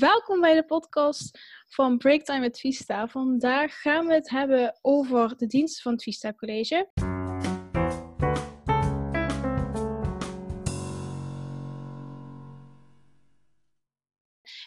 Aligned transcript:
welkom 0.00 0.40
bij 0.40 0.54
de 0.54 0.64
podcast 0.64 1.38
van 1.68 1.98
Breaktime 1.98 2.38
met 2.38 2.60
Vista. 2.60 3.08
Vandaag 3.08 3.80
gaan 3.80 4.06
we 4.06 4.14
het 4.14 4.30
hebben 4.30 4.78
over 4.82 5.36
de 5.36 5.46
diensten 5.46 5.82
van 5.82 5.92
het 5.92 6.02
Vista 6.02 6.32
College. 6.32 6.90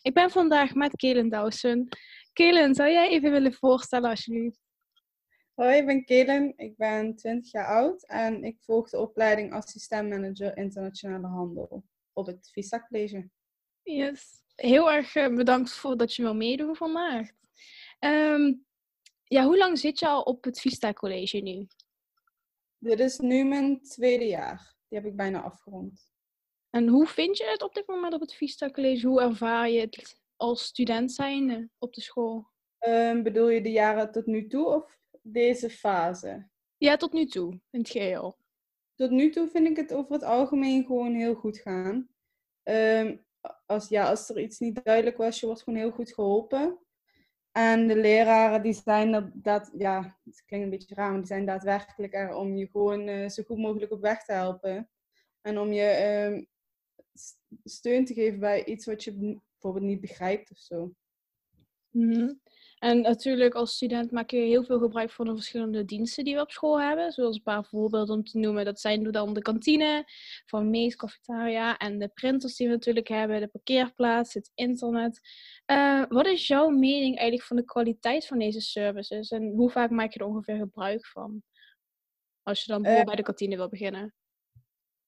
Ik 0.02 0.14
ben 0.14 0.30
vandaag 0.30 0.74
met 0.74 0.96
Kelen 0.96 1.30
Dawson. 1.30 1.90
Kelen, 2.34 2.76
zou 2.76 2.90
jij 2.90 3.10
even 3.10 3.32
willen 3.32 3.54
voorstellen 3.54 4.10
alsjeblieft? 4.10 4.60
Hoi, 5.54 5.78
ik 5.78 5.86
ben 5.86 6.06
Kelen. 6.06 6.54
Ik 6.56 6.78
ben 6.78 7.16
20 7.16 7.52
jaar 7.52 7.68
oud 7.68 8.08
en 8.08 8.44
ik 8.44 8.62
volg 8.62 8.90
de 8.90 9.00
opleiding 9.00 9.54
assistent 9.54 10.10
manager 10.10 10.58
internationale 10.58 11.28
handel 11.28 11.84
op 12.14 12.26
het 12.26 12.50
Vista 12.52 12.88
College. 12.88 13.30
Yes. 13.84 14.43
Heel 14.56 14.92
erg 14.92 15.16
eh, 15.16 15.36
bedankt 15.36 15.74
voor 15.74 15.98
dat 15.98 16.14
je 16.14 16.22
wil 16.22 16.36
meedoen 16.36 16.76
vandaag. 16.76 17.30
Ehm, 18.00 18.54
ja, 19.24 19.46
hoe 19.46 19.58
lang 19.58 19.80
zit 19.80 20.00
je 20.00 20.08
al 20.08 20.22
op 20.22 20.44
het 20.44 20.60
Vista 20.60 20.94
College 20.94 21.38
nu? 21.38 21.68
Dit 22.78 23.00
is 23.00 23.18
nu 23.18 23.44
mijn 23.44 23.82
tweede 23.82 24.26
jaar. 24.26 24.76
Die 24.88 25.00
heb 25.00 25.08
ik 25.08 25.16
bijna 25.16 25.42
afgerond. 25.42 26.12
En 26.70 26.88
hoe 26.88 27.08
vind 27.08 27.38
je 27.38 27.46
het 27.46 27.62
op 27.62 27.74
dit 27.74 27.88
moment 27.88 28.14
op 28.14 28.22
het 28.22 28.34
Vista 28.34 28.70
College? 28.70 29.08
Hoe 29.08 29.22
ervaar 29.22 29.70
je 29.70 29.80
het 29.80 30.22
als 30.36 30.64
student 30.64 31.12
zijnde 31.12 31.70
op 31.78 31.94
de 31.94 32.02
school? 32.02 32.52
Um, 32.88 33.24
bedoel 33.24 33.50
je 33.50 33.62
de 33.62 33.72
jaren 33.72 34.12
tot 34.12 34.26
nu 34.26 34.48
toe 34.48 34.66
of 34.66 34.98
deze 35.22 35.70
fase? 35.70 36.50
Ja, 36.78 36.98
tot 36.98 37.14
nu 37.14 37.26
toe, 37.26 37.52
in 37.52 37.80
het 37.80 37.90
geheel. 37.90 38.38
Tot 38.96 39.10
nu 39.10 39.30
toe 39.30 39.48
vind 39.48 39.68
ik 39.68 39.78
het 39.78 39.94
over 39.94 40.14
het 40.14 40.24
algemeen 40.24 40.86
gewoon 40.86 41.14
heel 41.14 41.36
goed 41.36 41.58
gaan. 41.58 42.10
Um, 42.64 43.23
als, 43.66 43.88
ja, 43.88 44.10
als 44.10 44.30
er 44.30 44.40
iets 44.40 44.60
niet 44.60 44.84
duidelijk 44.84 45.18
was, 45.18 45.40
je 45.40 45.46
wordt 45.46 45.62
gewoon 45.62 45.80
heel 45.80 45.92
goed 45.92 46.14
geholpen. 46.14 46.80
En 47.52 47.88
de 47.88 47.96
leraren 47.96 48.62
die 48.62 48.74
zijn 48.74 49.32
dat, 49.34 49.72
ja, 49.78 50.20
het 50.24 50.44
klinkt 50.46 50.66
een 50.66 50.72
beetje 50.72 50.96
raar, 50.96 51.10
maar 51.10 51.18
die 51.18 51.28
zijn 51.28 51.46
daadwerkelijk 51.46 52.14
er 52.14 52.36
om 52.36 52.56
je 52.56 52.68
gewoon 52.68 53.08
uh, 53.08 53.30
zo 53.30 53.44
goed 53.44 53.58
mogelijk 53.58 53.92
op 53.92 54.02
weg 54.02 54.24
te 54.24 54.34
helpen. 54.34 54.90
En 55.42 55.60
om 55.60 55.72
je 55.72 56.32
uh, 56.34 56.46
steun 57.64 58.06
te 58.06 58.14
geven 58.14 58.40
bij 58.40 58.66
iets 58.66 58.86
wat 58.86 59.04
je 59.04 59.14
bijvoorbeeld 59.14 59.86
niet 59.86 60.02
begrijpt 60.02 60.52
of 60.52 60.58
zo. 60.58 60.94
-hmm. 61.90 62.42
En 62.84 63.02
natuurlijk 63.02 63.54
als 63.54 63.76
student 63.76 64.12
maak 64.12 64.30
je 64.30 64.38
heel 64.38 64.64
veel 64.64 64.80
gebruik 64.80 65.12
van 65.12 65.26
de 65.26 65.34
verschillende 65.34 65.86
diensten 65.86 66.24
die 66.24 66.36
we 66.36 66.42
op 66.42 66.52
school 66.52 66.82
hebben. 66.82 67.12
Zoals 67.12 67.36
een 67.36 67.42
paar 67.42 67.66
voorbeelden 67.66 68.16
om 68.16 68.24
te 68.24 68.38
noemen. 68.38 68.66
Dat 68.66 68.80
zijn 68.80 69.12
dan 69.12 69.34
de 69.34 69.42
kantine 69.42 70.04
van 70.46 70.70
Mees 70.70 70.96
Cafetaria 70.96 71.78
en 71.78 72.00
de 72.00 72.08
printers 72.08 72.56
die 72.56 72.68
we 72.68 72.74
natuurlijk 72.74 73.08
hebben, 73.08 73.40
de 73.40 73.48
parkeerplaats, 73.48 74.34
het 74.34 74.52
internet. 74.56 75.20
Uh, 75.72 76.04
wat 76.10 76.26
is 76.26 76.48
jouw 76.48 76.70
mening 76.70 77.18
eigenlijk 77.18 77.48
van 77.48 77.58
de 77.58 77.66
kwaliteit 77.66 78.28
van 78.28 78.40
deze 78.40 78.62
services 78.62 79.30
en 79.30 79.52
hoe 79.56 79.70
vaak 79.70 79.90
maak 79.90 80.14
je 80.14 80.20
er 80.20 80.26
ongeveer 80.26 80.58
gebruik 80.58 81.06
van? 81.06 81.44
Als 82.42 82.64
je 82.64 82.72
dan 82.72 82.86
uh, 82.86 83.04
bij 83.04 83.16
de 83.16 83.24
kantine 83.24 83.56
wil 83.56 83.70
beginnen. 83.70 84.16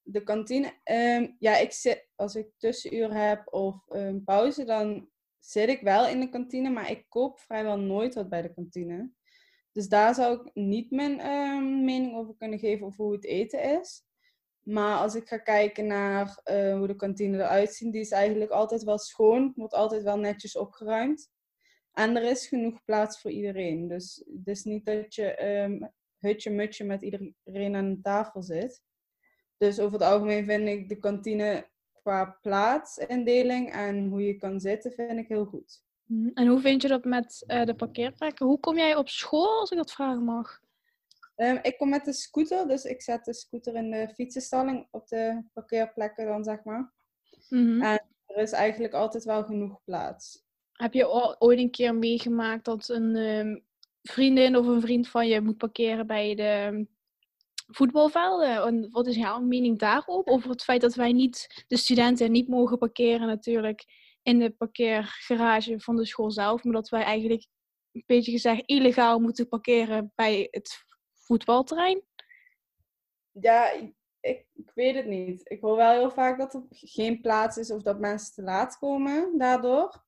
De 0.02 0.22
kantine, 0.22 0.72
um, 0.84 1.36
ja, 1.38 1.56
ik 1.56 1.72
zit, 1.72 2.08
als 2.14 2.34
ik 2.34 2.48
tussenuur 2.58 3.14
heb 3.14 3.52
of 3.52 3.88
um, 3.88 4.24
pauze, 4.24 4.64
dan 4.64 5.08
zit 5.38 5.68
ik 5.68 5.80
wel 5.80 6.08
in 6.08 6.20
de 6.20 6.28
kantine, 6.28 6.70
maar 6.70 6.90
ik 6.90 7.04
koop 7.08 7.38
vrijwel 7.38 7.78
nooit 7.78 8.14
wat 8.14 8.28
bij 8.28 8.42
de 8.42 8.54
kantine. 8.54 9.10
Dus 9.72 9.88
daar 9.88 10.14
zou 10.14 10.40
ik 10.40 10.54
niet 10.54 10.90
mijn 10.90 11.18
uh, 11.18 11.84
mening 11.84 12.16
over 12.16 12.34
kunnen 12.36 12.58
geven 12.58 12.86
over 12.86 13.04
hoe 13.04 13.12
het 13.12 13.24
eten 13.24 13.80
is. 13.80 14.04
Maar 14.60 14.98
als 14.98 15.14
ik 15.14 15.28
ga 15.28 15.38
kijken 15.38 15.86
naar 15.86 16.42
uh, 16.50 16.76
hoe 16.76 16.86
de 16.86 16.96
kantine 16.96 17.36
eruit 17.36 17.74
ziet, 17.74 17.92
die 17.92 18.00
is 18.00 18.10
eigenlijk 18.10 18.50
altijd 18.50 18.82
wel 18.82 18.98
schoon, 18.98 19.52
wordt 19.56 19.74
altijd 19.74 20.02
wel 20.02 20.18
netjes 20.18 20.56
opgeruimd. 20.56 21.30
En 21.92 22.16
er 22.16 22.22
is 22.22 22.46
genoeg 22.46 22.84
plaats 22.84 23.20
voor 23.20 23.30
iedereen. 23.30 23.88
Dus 23.88 24.24
het 24.36 24.46
is 24.46 24.64
niet 24.64 24.84
dat 24.84 25.14
je 25.14 25.44
um, 25.44 25.92
hutje-mutje 26.18 26.84
met 26.84 27.02
iedereen 27.02 27.74
aan 27.74 27.94
de 27.94 28.00
tafel 28.00 28.42
zit. 28.42 28.82
Dus 29.56 29.80
over 29.80 29.98
het 29.98 30.08
algemeen 30.08 30.44
vind 30.44 30.68
ik 30.68 30.88
de 30.88 30.98
kantine 30.98 31.68
qua 32.06 32.38
plaatsindeling 32.42 33.72
en 33.72 34.08
hoe 34.08 34.22
je 34.22 34.34
kan 34.34 34.60
zitten, 34.60 34.92
vind 34.92 35.18
ik 35.18 35.28
heel 35.28 35.44
goed. 35.44 35.82
Mhm. 36.04 36.30
En 36.34 36.46
hoe 36.46 36.60
vind 36.60 36.82
je 36.82 36.88
dat 36.88 37.04
met 37.04 37.44
uh, 37.46 37.64
de 37.64 37.74
parkeerplekken? 37.74 38.46
Hoe 38.46 38.60
kom 38.60 38.76
jij 38.76 38.96
op 38.96 39.08
school, 39.08 39.60
als 39.60 39.70
ik 39.70 39.76
dat 39.76 39.92
vragen 39.92 40.24
mag? 40.24 40.60
Um, 41.36 41.58
ik 41.62 41.78
kom 41.78 41.88
met 41.88 42.04
de 42.04 42.12
scooter, 42.12 42.68
dus 42.68 42.84
ik 42.84 43.02
zet 43.02 43.24
de 43.24 43.34
scooter 43.34 43.74
in 43.74 43.90
de 43.90 44.08
fietsenstalling 44.14 44.86
op 44.90 45.08
de 45.08 45.42
parkeerplekken 45.52 46.26
dan, 46.26 46.44
zeg 46.44 46.64
maar. 46.64 46.92
Mm 47.48 47.66
-hmm. 47.66 47.82
En 47.82 48.06
er 48.26 48.42
is 48.42 48.52
eigenlijk 48.52 48.94
altijd 48.94 49.24
wel 49.24 49.44
genoeg 49.44 49.80
plaats. 49.84 50.44
Heb 50.72 50.92
je 50.92 51.38
ooit 51.38 51.58
een 51.58 51.70
keer 51.70 51.94
meegemaakt 51.94 52.64
dat 52.64 52.88
een 52.88 53.16
um, 53.16 53.64
vriendin 54.02 54.56
of 54.56 54.66
een 54.66 54.80
vriend 54.80 55.08
van 55.08 55.28
je 55.28 55.40
moet 55.40 55.56
parkeren 55.56 56.06
bij 56.06 56.34
de 56.34 56.86
voetbalvelden. 57.66 58.62
En 58.62 58.90
wat 58.90 59.06
is 59.06 59.16
jouw 59.16 59.40
mening 59.40 59.78
daarop? 59.78 60.28
Over 60.28 60.50
het 60.50 60.64
feit 60.64 60.80
dat 60.80 60.94
wij 60.94 61.12
niet, 61.12 61.64
de 61.66 61.76
studenten 61.76 62.32
niet 62.32 62.48
mogen 62.48 62.78
parkeren 62.78 63.26
natuurlijk 63.26 63.84
in 64.22 64.38
de 64.38 64.50
parkeergarage 64.50 65.80
van 65.80 65.96
de 65.96 66.06
school 66.06 66.30
zelf. 66.30 66.64
Maar 66.64 66.72
dat 66.72 66.88
wij 66.88 67.02
eigenlijk, 67.02 67.46
een 67.92 68.02
beetje 68.06 68.30
gezegd, 68.30 68.62
illegaal 68.66 69.18
moeten 69.18 69.48
parkeren 69.48 70.12
bij 70.14 70.48
het 70.50 70.84
voetbalterrein. 71.14 72.02
Ja, 73.30 73.70
ik, 73.70 74.46
ik 74.52 74.70
weet 74.74 74.94
het 74.94 75.06
niet. 75.06 75.40
Ik 75.50 75.60
hoor 75.60 75.76
wel 75.76 75.92
heel 75.92 76.10
vaak 76.10 76.38
dat 76.38 76.54
er 76.54 76.62
geen 76.70 77.20
plaats 77.20 77.56
is 77.56 77.70
of 77.70 77.82
dat 77.82 77.98
mensen 77.98 78.34
te 78.34 78.42
laat 78.42 78.78
komen 78.78 79.38
daardoor. 79.38 80.04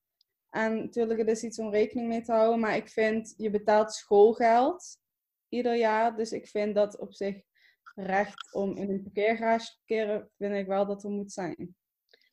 En 0.49 0.75
natuurlijk, 0.75 1.19
het 1.19 1.29
is 1.29 1.43
iets 1.43 1.59
om 1.59 1.71
rekening 1.71 2.07
mee 2.07 2.21
te 2.21 2.31
houden. 2.31 2.59
Maar 2.59 2.75
ik 2.75 2.89
vind, 2.89 3.33
je 3.37 3.49
betaalt 3.49 3.93
schoolgeld 3.93 4.97
ieder 5.49 5.75
jaar. 5.75 6.15
Dus 6.15 6.31
ik 6.31 6.47
vind 6.47 6.75
dat 6.75 6.97
op 6.97 7.13
zich 7.13 7.41
recht 8.05 8.53
om 8.53 8.75
in 8.77 8.89
een 8.89 9.03
parkeergarage 9.03 9.65
te 9.65 9.77
parkeren, 9.85 10.29
vind 10.37 10.55
ik 10.55 10.67
wel 10.67 10.85
dat 10.85 11.03
er 11.03 11.09
moet 11.09 11.31
zijn. 11.31 11.75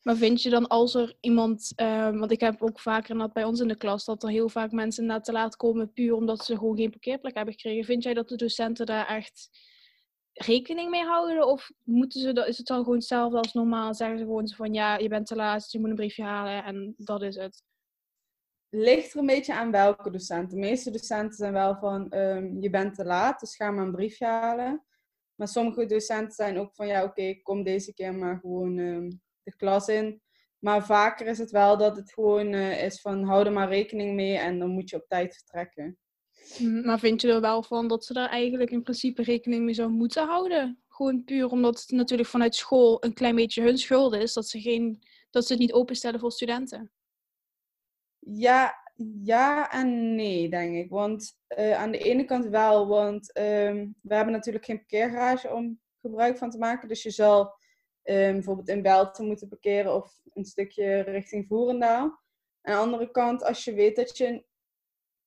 Maar 0.07 0.15
vind 0.15 0.41
je 0.41 0.49
dan 0.49 0.67
als 0.67 0.95
er 0.95 1.15
iemand, 1.19 1.73
uh, 1.81 2.19
want 2.19 2.31
ik 2.31 2.39
heb 2.39 2.61
ook 2.61 2.79
vaker 2.79 3.17
dat 3.17 3.33
bij 3.33 3.43
ons 3.43 3.59
in 3.59 3.67
de 3.67 3.77
klas, 3.77 4.05
dat 4.05 4.23
er 4.23 4.29
heel 4.29 4.49
vaak 4.49 4.71
mensen 4.71 5.05
na 5.05 5.19
te 5.19 5.31
laat 5.31 5.55
komen 5.55 5.93
puur 5.93 6.13
omdat 6.13 6.45
ze 6.45 6.57
gewoon 6.57 6.77
geen 6.77 6.89
parkeerplek 6.89 7.35
hebben 7.35 7.53
gekregen. 7.53 7.85
Vind 7.85 8.03
jij 8.03 8.13
dat 8.13 8.29
de 8.29 8.35
docenten 8.35 8.85
daar 8.85 9.07
echt 9.07 9.49
rekening 10.33 10.89
mee 10.89 11.03
houden? 11.03 11.47
Of 11.47 11.71
moeten 11.83 12.21
ze, 12.21 12.45
is 12.47 12.57
het 12.57 12.67
dan 12.67 12.77
gewoon 12.77 12.95
hetzelfde 12.95 13.37
als 13.37 13.53
normaal? 13.53 13.93
Zeggen 13.93 14.17
ze 14.17 14.23
gewoon 14.23 14.49
van 14.49 14.73
ja, 14.73 14.97
je 14.97 15.07
bent 15.07 15.27
te 15.27 15.35
laat, 15.35 15.61
dus 15.61 15.71
je 15.71 15.79
moet 15.79 15.89
een 15.89 15.95
briefje 15.95 16.23
halen 16.23 16.63
en 16.63 16.93
dat 16.97 17.21
is 17.21 17.35
het. 17.35 17.63
Ligt 18.69 19.13
er 19.13 19.19
een 19.19 19.25
beetje 19.25 19.53
aan 19.53 19.71
welke 19.71 20.11
docenten. 20.11 20.59
De 20.59 20.65
meeste 20.65 20.91
docenten 20.91 21.37
zijn 21.37 21.53
wel 21.53 21.75
van 21.75 22.13
um, 22.13 22.61
je 22.61 22.69
bent 22.69 22.95
te 22.95 23.05
laat, 23.05 23.39
dus 23.39 23.55
ga 23.55 23.71
maar 23.71 23.85
een 23.85 23.91
briefje 23.91 24.25
halen. 24.25 24.85
Maar 25.37 25.47
sommige 25.47 25.85
docenten 25.85 26.35
zijn 26.35 26.59
ook 26.59 26.75
van 26.75 26.87
ja, 26.87 27.03
oké, 27.03 27.09
okay, 27.09 27.39
kom 27.41 27.63
deze 27.63 27.93
keer 27.93 28.15
maar 28.15 28.39
gewoon 28.39 28.77
uh, 28.77 29.11
de 29.43 29.55
klas 29.55 29.87
in. 29.87 30.21
Maar 30.59 30.85
vaker 30.85 31.27
is 31.27 31.37
het 31.37 31.51
wel 31.51 31.77
dat 31.77 31.95
het 31.95 32.13
gewoon 32.13 32.53
uh, 32.53 32.83
is 32.83 33.01
van 33.01 33.23
hou 33.23 33.45
er 33.45 33.51
maar 33.51 33.69
rekening 33.69 34.15
mee 34.15 34.37
en 34.37 34.59
dan 34.59 34.69
moet 34.69 34.89
je 34.89 34.95
op 34.95 35.07
tijd 35.07 35.35
vertrekken. 35.35 35.97
Mm, 36.59 36.85
maar 36.85 36.99
vind 36.99 37.21
je 37.21 37.31
er 37.31 37.41
wel 37.41 37.63
van 37.63 37.87
dat 37.87 38.05
ze 38.05 38.13
daar 38.13 38.29
eigenlijk 38.29 38.71
in 38.71 38.83
principe 38.83 39.21
rekening 39.21 39.63
mee 39.63 39.73
zou 39.73 39.89
moeten 39.89 40.27
houden? 40.27 40.81
Gewoon 40.87 41.23
puur 41.23 41.51
omdat 41.51 41.79
het 41.79 41.91
natuurlijk 41.91 42.29
vanuit 42.29 42.55
school 42.55 43.03
een 43.03 43.13
klein 43.13 43.35
beetje 43.35 43.61
hun 43.61 43.77
schuld 43.77 44.13
is 44.13 44.33
dat 44.33 44.47
ze, 44.47 44.61
geen, 44.61 45.03
dat 45.29 45.45
ze 45.45 45.51
het 45.53 45.61
niet 45.61 45.73
openstellen 45.73 46.19
voor 46.19 46.31
studenten. 46.31 46.91
Ja, 48.19 48.86
ja 49.23 49.71
en 49.71 50.15
nee, 50.15 50.49
denk 50.49 50.75
ik. 50.75 50.89
Want 50.89 51.39
uh, 51.57 51.73
aan 51.73 51.91
de 51.91 51.97
ene 51.97 52.25
kant 52.25 52.45
wel, 52.45 52.87
want 52.87 53.37
um, 53.37 53.95
we 54.01 54.15
hebben 54.15 54.33
natuurlijk 54.33 54.65
geen 54.65 54.77
parkeergarage 54.77 55.53
om 55.53 55.79
gebruik 56.01 56.37
van 56.37 56.49
te 56.49 56.57
maken. 56.57 56.87
Dus 56.87 57.03
je 57.03 57.11
zal 57.11 57.43
um, 58.03 58.33
bijvoorbeeld 58.33 58.69
in 58.69 58.81
Belten 58.81 59.25
moeten 59.25 59.47
parkeren 59.47 59.95
of 59.95 60.21
een 60.33 60.45
stukje 60.45 60.99
richting 60.99 61.47
Voerendaal. 61.47 62.25
Aan 62.61 62.73
de 62.73 62.79
andere 62.79 63.11
kant, 63.11 63.43
als 63.43 63.63
je 63.63 63.73
weet 63.73 63.95
dat 63.95 64.17
je 64.17 64.45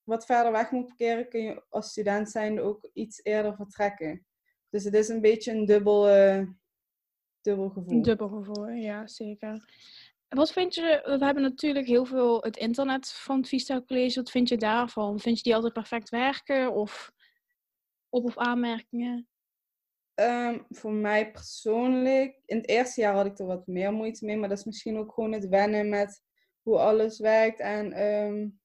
wat 0.02 0.26
verder 0.26 0.52
weg 0.52 0.70
moet 0.70 0.87
parkeren, 0.87 1.28
kun 1.28 1.43
je 1.43 1.62
als 1.69 1.90
student 1.90 2.31
zijn 2.31 2.61
ook 2.61 2.90
iets 2.93 3.20
eerder 3.23 3.56
vertrekken. 3.56 4.26
Dus 4.69 4.84
het 4.84 4.94
is 4.94 5.08
een 5.08 5.20
beetje 5.20 5.52
een 5.52 5.64
dubbel, 5.64 6.08
uh, 6.08 6.46
dubbel 7.40 7.69
gevoel. 7.69 7.93
Een 7.93 8.02
dubbel 8.02 8.28
gevoel, 8.28 8.69
ja, 8.69 9.06
zeker. 9.06 9.69
Wat 10.31 10.53
vind 10.53 10.75
je, 10.75 11.00
we 11.19 11.25
hebben 11.25 11.43
natuurlijk 11.43 11.87
heel 11.87 12.05
veel 12.05 12.43
het 12.43 12.56
internet 12.56 13.12
van 13.12 13.37
het 13.37 13.49
Vista 13.49 13.82
College. 13.87 14.21
Wat 14.21 14.31
vind 14.31 14.49
je 14.49 14.56
daarvan? 14.56 15.21
Vind 15.21 15.37
je 15.37 15.43
die 15.43 15.55
altijd 15.55 15.73
perfect 15.73 16.09
werken 16.09 16.73
of 16.73 17.12
op- 18.09 18.25
of 18.25 18.38
aanmerkingen? 18.38 19.29
Um, 20.15 20.67
voor 20.69 20.93
mij 20.93 21.31
persoonlijk, 21.31 22.41
in 22.47 22.56
het 22.56 22.69
eerste 22.69 23.00
jaar 23.00 23.15
had 23.15 23.27
ik 23.27 23.38
er 23.38 23.47
wat 23.47 23.67
meer 23.67 23.93
moeite 23.93 24.25
mee, 24.25 24.37
maar 24.37 24.49
dat 24.49 24.59
is 24.59 24.65
misschien 24.65 24.99
ook 24.99 25.12
gewoon 25.12 25.32
het 25.32 25.49
wennen 25.49 25.88
met 25.88 26.23
hoe 26.62 26.79
alles 26.79 27.19
werkt 27.19 27.61
en 27.61 28.06
um, 28.06 28.61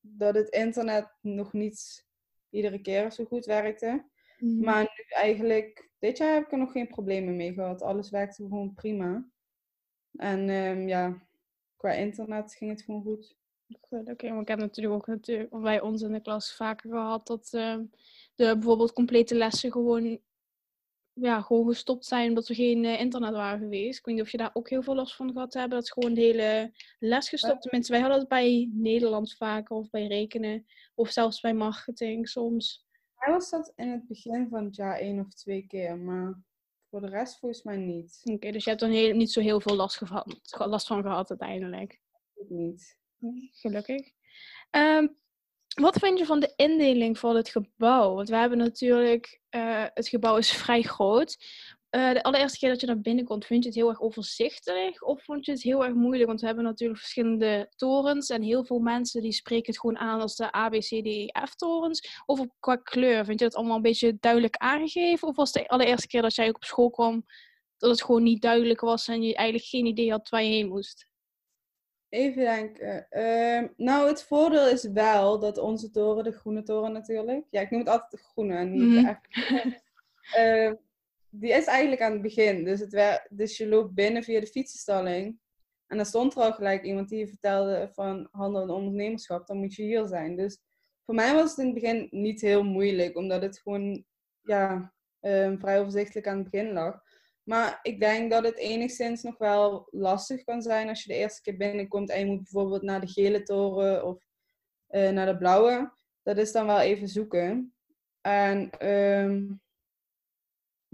dat 0.00 0.34
het 0.34 0.48
internet 0.48 1.16
nog 1.20 1.52
niet 1.52 2.06
iedere 2.50 2.80
keer 2.80 3.12
zo 3.12 3.24
goed 3.24 3.44
werkte. 3.44 3.86
Mm 3.86 4.48
-hmm. 4.48 4.64
Maar 4.64 4.82
nu 4.82 5.04
eigenlijk, 5.08 5.90
dit 5.98 6.18
jaar 6.18 6.34
heb 6.34 6.44
ik 6.44 6.52
er 6.52 6.58
nog 6.58 6.72
geen 6.72 6.88
problemen 6.88 7.36
mee 7.36 7.52
gehad. 7.52 7.82
Alles 7.82 8.10
werkte 8.10 8.42
gewoon 8.42 8.74
prima. 8.74 9.30
En 10.16 10.48
um, 10.48 10.88
ja, 10.88 11.22
qua 11.76 11.92
internet 11.92 12.54
ging 12.54 12.70
het 12.70 12.82
gewoon 12.82 13.02
goed. 13.02 13.36
Oké, 13.88 14.30
maar 14.30 14.40
ik 14.42 14.48
heb 14.48 14.58
natuurlijk 14.58 14.94
ook 14.94 15.06
natuurlijk 15.06 15.60
bij 15.60 15.80
ons 15.80 16.02
in 16.02 16.12
de 16.12 16.20
klas 16.20 16.54
vaker 16.54 16.90
gehad 16.90 17.26
dat 17.26 17.50
uh, 17.54 17.76
de 18.34 18.52
bijvoorbeeld 18.52 18.92
complete 18.92 19.34
lessen 19.34 19.72
gewoon, 19.72 20.20
ja, 21.12 21.40
gewoon 21.40 21.66
gestopt 21.66 22.04
zijn 22.04 22.28
omdat 22.28 22.48
er 22.48 22.54
geen 22.54 22.84
uh, 22.84 23.00
internet 23.00 23.32
waren 23.32 23.58
geweest. 23.58 23.98
Ik 23.98 24.04
weet 24.04 24.14
niet 24.14 24.24
of 24.24 24.30
je 24.30 24.36
daar 24.36 24.50
ook 24.52 24.68
heel 24.70 24.82
veel 24.82 24.94
last 24.94 25.16
van 25.16 25.32
gehad 25.32 25.54
hebt, 25.54 25.70
dat 25.70 25.92
gewoon 25.92 26.14
de 26.14 26.20
hele 26.20 26.72
les 26.98 27.28
gestopt. 27.28 27.62
Tenminste, 27.62 27.92
wij 27.92 28.00
hadden 28.00 28.18
het 28.20 28.28
bij 28.28 28.70
Nederlands 28.72 29.36
vaker 29.36 29.76
of 29.76 29.90
bij 29.90 30.06
rekenen 30.06 30.66
of 30.94 31.10
zelfs 31.10 31.40
bij 31.40 31.54
marketing 31.54 32.28
soms. 32.28 32.86
Hij 33.14 33.32
was 33.32 33.50
dat 33.50 33.72
in 33.76 33.88
het 33.88 34.06
begin 34.06 34.48
van 34.48 34.64
het 34.64 34.76
jaar 34.76 34.98
één 34.98 35.20
of 35.20 35.34
twee 35.34 35.66
keer, 35.66 35.98
maar 35.98 36.42
voor 36.92 37.00
de 37.00 37.08
rest 37.08 37.38
volgens 37.38 37.62
mij 37.62 37.76
niet. 37.76 38.20
Oké, 38.24 38.50
dus 38.50 38.64
je 38.64 38.70
hebt 38.70 38.82
er 38.82 38.88
heel, 38.88 39.14
niet 39.14 39.32
zo 39.32 39.40
heel 39.40 39.60
veel 39.60 39.76
last, 39.76 39.96
gehad, 39.96 40.54
last 40.58 40.86
van 40.86 41.02
gehad 41.02 41.30
uiteindelijk? 41.30 42.00
Niet. 42.48 42.98
Gelukkig. 43.52 44.12
Um, 44.70 45.16
wat 45.74 45.98
vind 45.98 46.18
je 46.18 46.26
van 46.26 46.40
de 46.40 46.52
indeling 46.56 47.18
van 47.18 47.36
het 47.36 47.48
gebouw? 47.48 48.14
Want 48.14 48.28
we 48.28 48.36
hebben 48.36 48.58
natuurlijk, 48.58 49.40
uh, 49.50 49.86
het 49.94 50.08
gebouw 50.08 50.36
is 50.36 50.52
vrij 50.52 50.82
groot. 50.82 51.36
Uh, 51.96 52.12
de 52.12 52.22
allereerste 52.22 52.58
keer 52.58 52.68
dat 52.68 52.80
je 52.80 52.86
naar 52.86 53.00
binnen 53.00 53.24
komt, 53.24 53.46
vind 53.46 53.62
je 53.62 53.68
het 53.68 53.78
heel 53.78 53.88
erg 53.88 54.00
overzichtelijk? 54.00 55.06
Of 55.06 55.24
vond 55.24 55.46
je 55.46 55.52
het 55.52 55.62
heel 55.62 55.84
erg 55.84 55.94
moeilijk? 55.94 56.26
Want 56.26 56.40
we 56.40 56.46
hebben 56.46 56.64
natuurlijk 56.64 57.00
verschillende 57.00 57.72
torens. 57.76 58.30
En 58.30 58.42
heel 58.42 58.64
veel 58.64 58.78
mensen 58.78 59.22
die 59.22 59.32
spreken 59.32 59.66
het 59.66 59.80
gewoon 59.80 59.98
aan 59.98 60.20
als 60.20 60.36
de 60.36 60.56
A, 60.56 60.68
B, 60.68 60.72
C, 60.72 60.86
D, 60.86 61.06
E, 61.06 61.26
F 61.46 61.54
torens. 61.54 62.22
Of 62.26 62.46
qua 62.60 62.76
kleur, 62.76 63.24
vind 63.24 63.38
je 63.38 63.44
dat 63.44 63.54
allemaal 63.54 63.76
een 63.76 63.82
beetje 63.82 64.16
duidelijk 64.20 64.56
aangegeven? 64.56 65.28
Of 65.28 65.36
was 65.36 65.52
de 65.52 65.68
allereerste 65.68 66.06
keer 66.06 66.22
dat 66.22 66.34
jij 66.34 66.48
ook 66.48 66.56
op 66.56 66.64
school 66.64 66.90
kwam, 66.90 67.24
dat 67.76 67.90
het 67.90 68.02
gewoon 68.02 68.22
niet 68.22 68.42
duidelijk 68.42 68.80
was 68.80 69.08
en 69.08 69.22
je 69.22 69.34
eigenlijk 69.34 69.68
geen 69.68 69.86
idee 69.86 70.10
had 70.10 70.28
waar 70.28 70.42
je 70.42 70.50
heen 70.50 70.68
moest? 70.68 71.06
Even 72.08 72.42
denken. 72.42 73.06
Uh, 73.10 73.68
nou, 73.76 74.08
het 74.08 74.22
voordeel 74.22 74.68
is 74.68 74.84
wel 74.84 75.38
dat 75.38 75.58
onze 75.58 75.90
toren, 75.90 76.24
de 76.24 76.32
groene 76.32 76.62
toren 76.62 76.92
natuurlijk. 76.92 77.46
Ja, 77.50 77.60
ik 77.60 77.70
noem 77.70 77.80
het 77.80 77.88
altijd 77.88 78.10
de 78.10 78.18
groene 78.18 78.54
en 78.54 78.70
niet 78.70 78.82
mm. 78.82 79.20
die 81.34 81.52
is 81.52 81.64
eigenlijk 81.64 82.00
aan 82.00 82.12
het 82.12 82.22
begin. 82.22 82.64
Dus, 82.64 82.80
het 82.80 83.26
dus 83.30 83.56
je 83.56 83.68
loopt 83.68 83.94
binnen 83.94 84.22
via 84.22 84.40
de 84.40 84.46
fietsenstalling. 84.46 85.38
En 85.86 85.96
dan 85.96 86.06
stond 86.06 86.34
er 86.34 86.42
al 86.42 86.52
gelijk 86.52 86.84
iemand 86.84 87.08
die 87.08 87.28
vertelde 87.28 87.90
van 87.92 88.28
handel 88.30 88.62
en 88.62 88.70
ondernemerschap. 88.70 89.46
Dan 89.46 89.56
moet 89.56 89.74
je 89.74 89.82
hier 89.82 90.06
zijn. 90.06 90.36
Dus 90.36 90.58
voor 91.04 91.14
mij 91.14 91.34
was 91.34 91.50
het 91.50 91.58
in 91.58 91.64
het 91.64 91.74
begin 91.74 92.08
niet 92.10 92.40
heel 92.40 92.64
moeilijk. 92.64 93.16
Omdat 93.16 93.42
het 93.42 93.58
gewoon 93.58 94.04
ja, 94.40 94.92
uh, 95.20 95.52
vrij 95.58 95.80
overzichtelijk 95.80 96.26
aan 96.26 96.38
het 96.38 96.50
begin 96.50 96.72
lag. 96.72 97.02
Maar 97.42 97.78
ik 97.82 98.00
denk 98.00 98.30
dat 98.30 98.44
het 98.44 98.56
enigszins 98.56 99.22
nog 99.22 99.38
wel 99.38 99.88
lastig 99.90 100.44
kan 100.44 100.62
zijn 100.62 100.88
als 100.88 101.02
je 101.02 101.12
de 101.12 101.18
eerste 101.18 101.42
keer 101.42 101.56
binnenkomt 101.56 102.10
en 102.10 102.18
je 102.18 102.26
moet 102.26 102.42
bijvoorbeeld 102.42 102.82
naar 102.82 103.00
de 103.00 103.06
gele 103.06 103.42
toren 103.42 104.06
of 104.06 104.24
uh, 104.90 105.10
naar 105.10 105.26
de 105.26 105.36
blauwe. 105.36 105.92
Dat 106.22 106.38
is 106.38 106.52
dan 106.52 106.66
wel 106.66 106.80
even 106.80 107.08
zoeken. 107.08 107.74
En 108.20 108.88
um, 108.88 109.60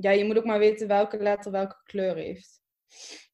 ja, 0.00 0.11
je 0.11 0.25
moet 0.25 0.39
ook 0.39 0.45
maar 0.45 0.59
weten 0.59 0.89
welke 0.89 1.19
letter 1.19 1.53
welke 1.53 1.81
kleur 1.85 2.17
heeft. 2.17 2.61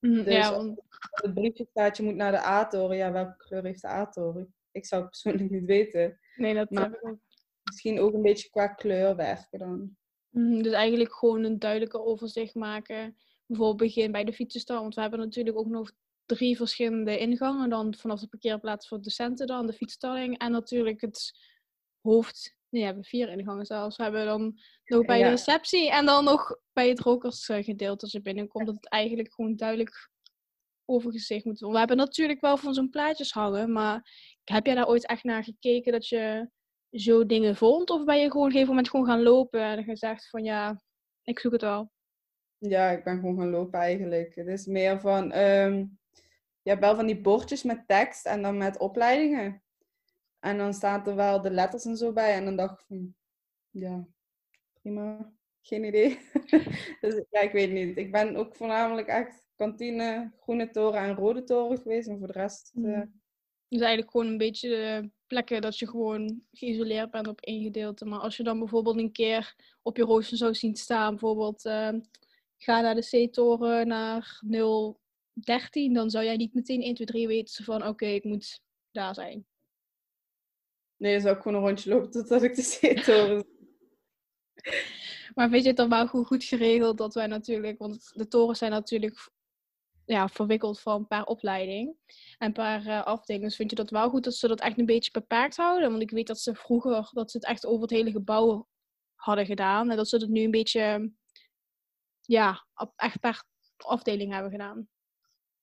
Mm, 0.00 0.24
dus 0.24 0.34
ja, 0.34 0.50
want... 0.50 0.80
het 1.10 1.34
briefje 1.34 1.66
staat, 1.70 1.96
je 1.96 2.02
moet 2.02 2.14
naar 2.14 2.32
de 2.32 2.46
A-toren. 2.46 2.96
Ja, 2.96 3.12
welke 3.12 3.36
kleur 3.36 3.64
heeft 3.64 3.80
de 3.80 3.88
A-toren? 3.88 4.54
Ik 4.72 4.86
zou 4.86 5.02
het 5.02 5.10
persoonlijk 5.10 5.50
niet 5.50 5.64
weten. 5.64 6.18
Nee, 6.36 6.54
dat 6.54 6.70
maar 6.70 6.86
ik 6.86 7.06
ook. 7.06 7.18
Misschien 7.62 8.00
ook 8.00 8.14
een 8.14 8.22
beetje 8.22 8.50
qua 8.50 8.68
kleur 8.68 9.16
werken 9.16 9.58
dan. 9.58 9.96
Mhm, 10.28 10.62
dus 10.62 10.72
eigenlijk 10.72 11.14
gewoon 11.14 11.44
een 11.44 11.58
duidelijker 11.58 12.04
overzicht 12.04 12.54
maken. 12.54 13.16
Bijvoorbeeld 13.46 13.78
begin 13.78 14.12
bij 14.12 14.24
de 14.24 14.32
fietsenstal. 14.32 14.80
Want 14.80 14.94
we 14.94 15.00
hebben 15.00 15.18
natuurlijk 15.18 15.58
ook 15.58 15.68
nog 15.68 15.92
drie 16.26 16.56
verschillende 16.56 17.18
ingangen. 17.18 17.70
Dan 17.70 17.94
vanaf 17.94 18.20
de 18.20 18.28
parkeerplaats 18.28 18.88
voor 18.88 19.02
docenten 19.02 19.46
dan, 19.46 19.66
de 19.66 19.72
fietsstalling. 19.72 20.38
En 20.38 20.50
natuurlijk 20.50 21.00
het 21.00 21.32
hoofd. 22.00 22.56
Nee, 22.74 22.82
we 22.82 22.88
hebben 22.88 23.04
vier 23.04 23.28
ingangen 23.28 23.66
zelfs. 23.66 23.96
We 23.96 24.02
hebben 24.02 24.26
dan 24.26 24.58
nog 24.84 25.04
bij 25.04 25.22
de 25.22 25.28
receptie 25.28 25.90
en 25.90 26.06
dan 26.06 26.24
nog 26.24 26.56
bij 26.72 26.88
het 26.88 27.00
rokersgedeelte 27.00 28.02
als 28.02 28.12
je 28.12 28.22
binnenkomt. 28.22 28.66
Dat 28.66 28.74
het 28.74 28.88
eigenlijk 28.88 29.34
gewoon 29.34 29.56
duidelijk 29.56 30.10
overgezicht 30.84 31.44
moet 31.44 31.60
worden. 31.60 31.80
We 31.80 31.86
hebben 31.86 32.06
natuurlijk 32.06 32.40
wel 32.40 32.56
van 32.56 32.74
zo'n 32.74 32.90
plaatjes 32.90 33.32
hangen. 33.32 33.72
Maar 33.72 34.10
heb 34.44 34.66
jij 34.66 34.74
daar 34.74 34.88
ooit 34.88 35.06
echt 35.06 35.24
naar 35.24 35.44
gekeken 35.44 35.92
dat 35.92 36.08
je 36.08 36.48
zo 36.90 37.26
dingen 37.26 37.56
vond? 37.56 37.90
Of 37.90 38.04
ben 38.04 38.20
je 38.20 38.30
gewoon 38.30 38.36
op 38.36 38.44
een 38.44 38.50
gegeven 38.50 38.68
moment 38.68 38.90
gewoon 38.90 39.06
gaan 39.06 39.22
lopen 39.22 39.60
en 39.60 39.84
gezegd 39.84 40.28
van 40.28 40.44
ja, 40.44 40.82
ik 41.22 41.38
zoek 41.38 41.52
het 41.52 41.62
wel? 41.62 41.90
Ja, 42.58 42.90
ik 42.90 43.04
ben 43.04 43.18
gewoon 43.18 43.38
gaan 43.38 43.50
lopen 43.50 43.80
eigenlijk. 43.80 44.34
Het 44.34 44.46
is 44.46 44.66
meer 44.66 45.00
van, 45.00 45.36
um, 45.36 45.98
je 46.62 46.70
hebt 46.70 46.80
wel 46.80 46.96
van 46.96 47.06
die 47.06 47.20
bordjes 47.20 47.62
met 47.62 47.86
tekst 47.86 48.26
en 48.26 48.42
dan 48.42 48.56
met 48.56 48.78
opleidingen. 48.78 49.63
En 50.44 50.58
dan 50.58 50.74
staat 50.74 51.06
er 51.06 51.14
wel 51.14 51.40
de 51.40 51.50
letters 51.50 51.84
en 51.84 51.96
zo 51.96 52.12
bij. 52.12 52.34
En 52.34 52.44
dan 52.44 52.56
dacht 52.56 52.80
ik 52.80 52.86
van, 52.86 53.14
ja, 53.70 54.06
prima. 54.80 55.32
Geen 55.60 55.84
idee. 55.84 56.18
dus 57.00 57.24
ja, 57.30 57.40
ik 57.40 57.52
weet 57.52 57.72
niet. 57.72 57.96
Ik 57.96 58.12
ben 58.12 58.36
ook 58.36 58.56
voornamelijk 58.56 59.08
echt 59.08 59.46
kantine, 59.54 60.32
groene 60.40 60.70
toren 60.70 61.00
en 61.00 61.14
rode 61.14 61.44
toren 61.44 61.78
geweest. 61.78 62.08
En 62.08 62.18
voor 62.18 62.26
de 62.26 62.32
rest... 62.32 62.72
Uh... 62.74 63.02
Dus 63.68 63.80
eigenlijk 63.80 64.10
gewoon 64.10 64.26
een 64.26 64.38
beetje 64.38 65.10
plekken 65.26 65.60
dat 65.60 65.78
je 65.78 65.88
gewoon 65.88 66.42
geïsoleerd 66.52 67.10
bent 67.10 67.28
op 67.28 67.40
één 67.40 67.62
gedeelte. 67.62 68.04
Maar 68.04 68.20
als 68.20 68.36
je 68.36 68.42
dan 68.42 68.58
bijvoorbeeld 68.58 68.98
een 68.98 69.12
keer 69.12 69.54
op 69.82 69.96
je 69.96 70.02
rooster 70.02 70.36
zou 70.36 70.54
zien 70.54 70.76
staan, 70.76 71.10
bijvoorbeeld 71.10 71.64
uh, 71.64 71.92
ga 72.56 72.80
naar 72.80 72.94
de 72.94 73.26
C-toren 73.28 73.86
naar 73.86 74.42
013, 75.34 75.92
dan 75.92 76.10
zou 76.10 76.24
jij 76.24 76.36
niet 76.36 76.54
meteen 76.54 76.82
1, 76.82 76.94
2, 76.94 77.06
3 77.06 77.26
weten 77.26 77.64
van 77.64 77.86
oké, 77.86 78.06
ik 78.06 78.24
moet 78.24 78.60
daar 78.90 79.14
zijn. 79.14 79.46
Nee, 80.96 81.20
zou 81.20 81.36
ik 81.36 81.42
gewoon 81.42 81.58
een 81.58 81.66
rondje 81.66 81.90
lopen 81.90 82.10
totdat 82.10 82.42
ik 82.42 82.54
de 82.54 82.62
C-toren 82.94 83.46
Maar 85.34 85.50
weet 85.50 85.62
je 85.62 85.68
het 85.68 85.76
dan 85.76 85.88
wel 85.88 86.06
goed, 86.06 86.44
geregeld 86.44 86.98
dat 86.98 87.14
wij 87.14 87.26
natuurlijk, 87.26 87.78
want 87.78 88.10
de 88.14 88.28
torens 88.28 88.58
zijn 88.58 88.70
natuurlijk 88.70 89.30
ja, 90.04 90.28
verwikkeld 90.28 90.80
van 90.80 91.06
per 91.06 91.24
opleiding 91.24 91.96
en 92.38 92.52
per 92.52 92.86
uh, 92.86 93.04
afdelingen. 93.04 93.48
Dus 93.48 93.56
vind 93.56 93.70
je 93.70 93.76
dat 93.76 93.90
wel 93.90 94.10
goed 94.10 94.24
dat 94.24 94.34
ze 94.34 94.48
dat 94.48 94.60
echt 94.60 94.78
een 94.78 94.86
beetje 94.86 95.10
beperkt 95.10 95.56
houden? 95.56 95.90
Want 95.90 96.02
ik 96.02 96.10
weet 96.10 96.26
dat 96.26 96.40
ze 96.40 96.54
vroeger 96.54 97.10
dat 97.12 97.30
ze 97.30 97.36
het 97.36 97.46
echt 97.46 97.66
over 97.66 97.82
het 97.82 97.90
hele 97.90 98.10
gebouw 98.10 98.68
hadden 99.14 99.46
gedaan. 99.46 99.90
En 99.90 99.96
dat 99.96 100.08
ze 100.08 100.16
het 100.16 100.28
nu 100.28 100.42
een 100.42 100.50
beetje 100.50 101.12
ja, 102.20 102.66
echt 102.96 103.20
per 103.20 103.44
afdeling 103.76 104.32
hebben 104.32 104.50
gedaan. 104.50 104.88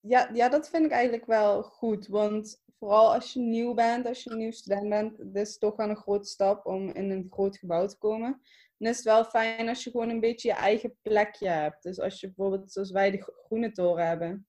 Ja, 0.02 0.30
ja, 0.34 0.50
dat 0.50 0.70
vind 0.70 0.86
ik 0.86 0.92
eigenlijk 0.92 1.26
wel 1.26 1.64
goed. 1.64 2.08
Want 2.08 2.64
vooral 2.78 3.14
als 3.14 3.34
je 3.34 3.40
nieuw 3.40 3.74
bent, 3.74 4.06
als 4.06 4.24
je 4.24 4.30
een 4.30 4.38
nieuw 4.38 4.52
student 4.52 4.90
bent, 4.90 5.18
het 5.18 5.36
is 5.36 5.58
toch 5.58 5.76
wel 5.76 5.90
een 5.90 5.96
grote 5.96 6.28
stap 6.28 6.66
om 6.66 6.90
in 6.90 7.10
een 7.10 7.28
groot 7.30 7.58
gebouw 7.58 7.86
te 7.88 7.98
komen. 7.98 8.42
Dan 8.78 8.90
is 8.90 8.96
het 8.96 9.06
wel 9.06 9.26
fijn 9.26 9.68
als 9.68 9.84
je 9.84 9.92
gewoon 9.92 10.10
een 10.10 10.20
beetje 10.20 10.48
je 10.48 10.54
eigen 10.54 10.96
plekje 11.02 11.48
hebt. 11.48 11.84
Dus 11.84 12.00
als 12.00 12.20
je 12.20 12.28
bijvoorbeeld, 12.28 12.72
zoals 12.72 12.92
wij 12.92 13.12
de 13.12 13.34
Groene 13.46 13.72
Toren 13.72 14.08
hebben, 14.08 14.48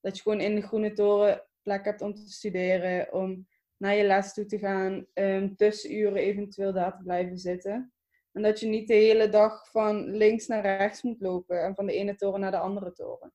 dat 0.00 0.16
je 0.16 0.22
gewoon 0.22 0.40
in 0.40 0.54
de 0.54 0.62
Groene 0.62 0.92
Toren 0.92 1.46
plek 1.62 1.84
hebt 1.84 2.00
om 2.00 2.14
te 2.14 2.30
studeren, 2.30 3.12
om 3.12 3.48
naar 3.76 3.94
je 3.94 4.04
les 4.04 4.32
toe 4.32 4.46
te 4.46 4.58
gaan, 4.58 5.06
um, 5.14 5.56
tussenuren 5.56 6.16
eventueel 6.16 6.72
daar 6.72 6.96
te 6.96 7.02
blijven 7.02 7.38
zitten. 7.38 7.92
En 8.32 8.42
dat 8.42 8.60
je 8.60 8.66
niet 8.66 8.88
de 8.88 8.94
hele 8.94 9.28
dag 9.28 9.70
van 9.70 10.10
links 10.10 10.46
naar 10.46 10.62
rechts 10.62 11.02
moet 11.02 11.20
lopen 11.20 11.62
en 11.62 11.74
van 11.74 11.86
de 11.86 11.92
ene 11.92 12.14
toren 12.14 12.40
naar 12.40 12.50
de 12.50 12.58
andere 12.58 12.92
toren. 12.92 13.32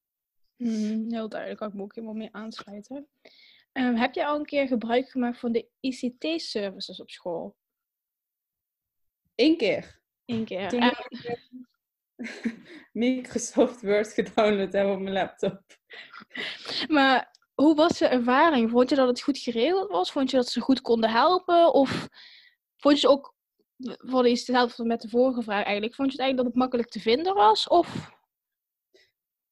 Mm, 0.59 1.11
heel 1.11 1.29
duidelijk, 1.29 1.59
kan 1.59 1.69
ik 1.69 1.73
me 1.73 1.81
ook 1.81 1.95
helemaal 1.95 2.15
mee 2.15 2.29
aansluiten. 2.31 3.07
Um, 3.73 3.95
heb 3.95 4.13
je 4.13 4.25
al 4.25 4.39
een 4.39 4.45
keer 4.45 4.67
gebruik 4.67 5.09
gemaakt 5.09 5.39
van 5.39 5.51
de 5.51 5.69
ICT-services 5.79 7.01
op 7.01 7.09
school? 7.09 7.55
Eén 9.35 9.57
keer. 9.57 10.01
Eén 10.25 10.45
keer. 10.45 10.69
Toen 10.69 10.93
Microsoft 12.91 13.81
Word 13.81 14.13
gedownload 14.13 14.73
hebben 14.73 14.93
op 14.93 14.99
mijn 14.99 15.13
laptop. 15.13 15.61
Maar 16.87 17.35
hoe 17.53 17.75
was 17.75 17.97
je 17.97 18.07
ervaring? 18.07 18.69
Vond 18.69 18.89
je 18.89 18.95
dat 18.95 19.07
het 19.07 19.21
goed 19.21 19.37
geregeld 19.37 19.89
was? 19.91 20.11
Vond 20.11 20.31
je 20.31 20.37
dat 20.37 20.47
ze 20.47 20.61
goed 20.61 20.81
konden 20.81 21.09
helpen? 21.09 21.73
Of 21.73 22.07
vond 22.77 23.01
je 23.01 23.07
ook, 23.07 23.35
voor 23.77 24.25
hetzelfde 24.25 24.85
met 24.85 25.01
de 25.01 25.09
vorige 25.09 25.41
vraag 25.41 25.63
eigenlijk, 25.63 25.95
vond 25.95 26.11
je 26.11 26.17
het 26.17 26.21
eigenlijk 26.21 26.37
dat 26.37 26.45
het 26.45 26.55
makkelijk 26.55 26.89
te 26.89 26.99
vinden 26.99 27.33
was? 27.33 27.67
Of? 27.67 28.09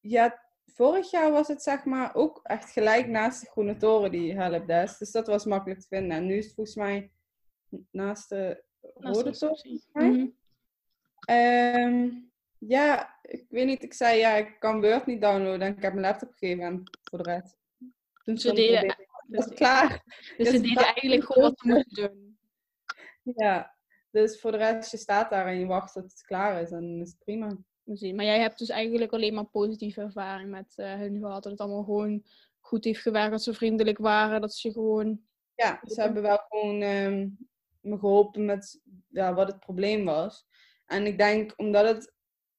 Ja, 0.00 0.47
vorig 0.78 1.10
jaar 1.10 1.30
was 1.30 1.48
het 1.48 1.62
zeg 1.62 1.84
maar 1.84 2.14
ook 2.14 2.40
echt 2.42 2.70
gelijk 2.70 3.06
naast 3.06 3.40
de 3.40 3.50
Groene 3.50 3.76
Toren 3.76 4.10
die 4.10 4.34
helpdesk. 4.34 4.98
Dus 4.98 5.10
dat 5.10 5.26
was 5.26 5.44
makkelijk 5.44 5.80
te 5.80 5.86
vinden. 5.86 6.16
En 6.16 6.26
nu 6.26 6.36
is 6.36 6.44
het 6.44 6.54
volgens 6.54 6.76
mij 6.76 7.10
naast 7.90 8.28
de 8.28 8.64
Rode 8.94 9.30
Toren. 9.30 10.36
Mm 11.26 12.26
ja, 12.58 13.18
ik 13.22 13.46
weet 13.48 13.66
niet. 13.66 13.82
Ik 13.82 13.92
zei 13.92 14.18
ja, 14.18 14.34
ik 14.34 14.56
kan 14.58 14.80
Word 14.80 15.06
niet 15.06 15.20
downloaden 15.20 15.60
en 15.60 15.76
ik 15.76 15.82
heb 15.82 15.92
mijn 15.92 16.06
laptop 16.06 16.32
gegeven 16.32 16.64
en 16.64 16.82
voor 17.02 17.22
de 17.22 17.30
rest. 17.30 17.56
Dus 18.24 18.42
ze 18.42 18.52
deden, 18.52 18.96
dat 19.26 19.50
is 19.50 19.54
klaar. 19.56 20.04
Dus 20.36 20.48
ze 20.48 20.60
deden 20.60 20.84
eigenlijk 20.84 21.24
gewoon 21.24 21.42
wat 21.42 21.58
ze 21.58 21.68
moesten 21.68 21.94
doen. 21.94 22.38
Ja, 23.22 23.76
dus 24.10 24.40
voor 24.40 24.52
de 24.52 24.56
rest, 24.56 24.90
je 24.90 24.96
staat 24.96 25.30
daar 25.30 25.46
en 25.46 25.58
je 25.58 25.66
wacht 25.66 25.92
tot 25.92 26.02
het 26.02 26.22
klaar 26.22 26.62
is 26.62 26.70
en 26.70 27.00
is 27.00 27.08
het 27.08 27.18
prima. 27.18 27.56
Maar 27.88 28.24
jij 28.24 28.40
hebt 28.40 28.58
dus 28.58 28.68
eigenlijk 28.68 29.12
alleen 29.12 29.34
maar 29.34 29.44
positieve 29.44 30.00
ervaring 30.00 30.50
met 30.50 30.74
uh, 30.76 30.94
hun 30.94 31.18
gehad. 31.18 31.42
Dat 31.42 31.52
het 31.52 31.60
allemaal 31.60 31.82
gewoon 31.82 32.24
goed 32.60 32.84
heeft 32.84 33.00
gewerkt, 33.00 33.30
dat 33.30 33.42
ze 33.42 33.54
vriendelijk 33.54 33.98
waren, 33.98 34.40
dat 34.40 34.54
ze 34.54 34.72
gewoon... 34.72 35.20
Ja, 35.54 35.80
ze 35.84 36.00
hebben 36.00 36.22
wel 36.22 36.40
gewoon 36.48 36.82
ehm, 36.82 37.28
me 37.80 37.98
geholpen 37.98 38.44
met 38.44 38.80
ja, 39.08 39.34
wat 39.34 39.48
het 39.48 39.60
probleem 39.60 40.04
was. 40.04 40.46
En 40.86 41.06
ik 41.06 41.18
denk, 41.18 41.54
omdat 41.56 41.88
het 41.88 42.12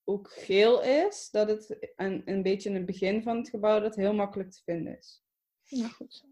ook 0.04 0.32
geel 0.32 0.84
is, 0.84 1.30
dat 1.32 1.48
het 1.50 1.94
een, 1.96 2.22
een 2.26 2.44
beetje 2.44 2.70
in 2.70 2.76
het 2.76 2.86
begin 2.86 3.24
van 3.24 3.38
het 3.38 3.50
gebouw 3.50 3.80
dat 3.80 3.96
heel 3.96 4.14
makkelijk 4.14 4.52
te 4.52 4.62
vinden 4.64 4.98
is. 4.98 5.24
Ja, 5.64 5.88
goed 5.88 6.14
zo. 6.14 6.26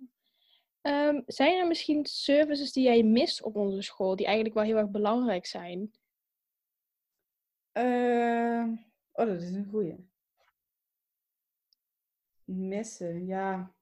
Ehm, 0.81 1.21
zijn 1.25 1.59
er 1.59 1.67
misschien 1.67 2.05
services 2.05 2.71
die 2.71 2.83
jij 2.83 3.03
mist 3.03 3.43
op 3.43 3.55
onze 3.55 3.81
school, 3.81 4.15
die 4.15 4.25
eigenlijk 4.25 4.55
wel 4.55 4.63
heel 4.65 4.77
erg 4.77 4.89
belangrijk 4.89 5.45
zijn? 5.45 5.91
Uh, 7.77 8.63
oh, 9.11 9.25
dat 9.25 9.41
is 9.41 9.51
een 9.51 9.67
goeie. 9.69 10.09
Missen, 12.43 13.25
ja. 13.25 13.75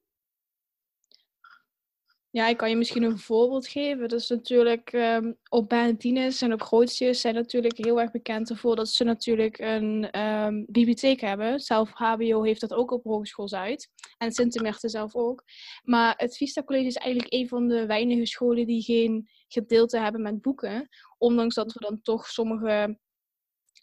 Ja, 2.29 2.47
ik 2.47 2.57
kan 2.57 2.69
je 2.69 2.75
misschien 2.75 3.03
een 3.03 3.17
voorbeeld 3.17 3.67
geven. 3.67 4.07
Dat 4.07 4.19
is 4.19 4.29
natuurlijk 4.29 4.93
um, 4.93 5.37
op 5.49 5.69
Bernardines 5.69 6.41
en 6.41 6.53
op 6.53 6.61
Grootjes 6.61 7.21
zijn 7.21 7.33
natuurlijk 7.33 7.77
heel 7.77 8.01
erg 8.01 8.11
bekend 8.11 8.49
ervoor 8.49 8.75
dat 8.75 8.89
ze 8.89 9.03
natuurlijk 9.03 9.59
een 9.59 10.19
um, 10.19 10.65
bibliotheek 10.67 11.21
hebben. 11.21 11.59
Zelf 11.59 11.91
HBO 11.91 12.43
heeft 12.43 12.61
dat 12.61 12.73
ook 12.73 12.91
op 12.91 13.03
Hogeschool 13.03 13.47
Zuid. 13.47 13.89
En 14.17 14.31
sint 14.31 14.77
zelf 14.79 15.15
ook. 15.15 15.43
Maar 15.83 16.13
het 16.17 16.37
Vista 16.37 16.63
College 16.63 16.87
is 16.87 16.95
eigenlijk 16.95 17.33
een 17.33 17.47
van 17.47 17.67
de 17.67 17.85
weinige 17.85 18.25
scholen 18.25 18.65
die 18.65 18.81
geen 18.81 19.29
gedeelte 19.47 19.99
hebben 19.99 20.21
met 20.21 20.41
boeken. 20.41 20.89
Ondanks 21.17 21.55
dat 21.55 21.73
we 21.73 21.79
dan 21.79 22.01
toch 22.01 22.27
sommige 22.27 22.99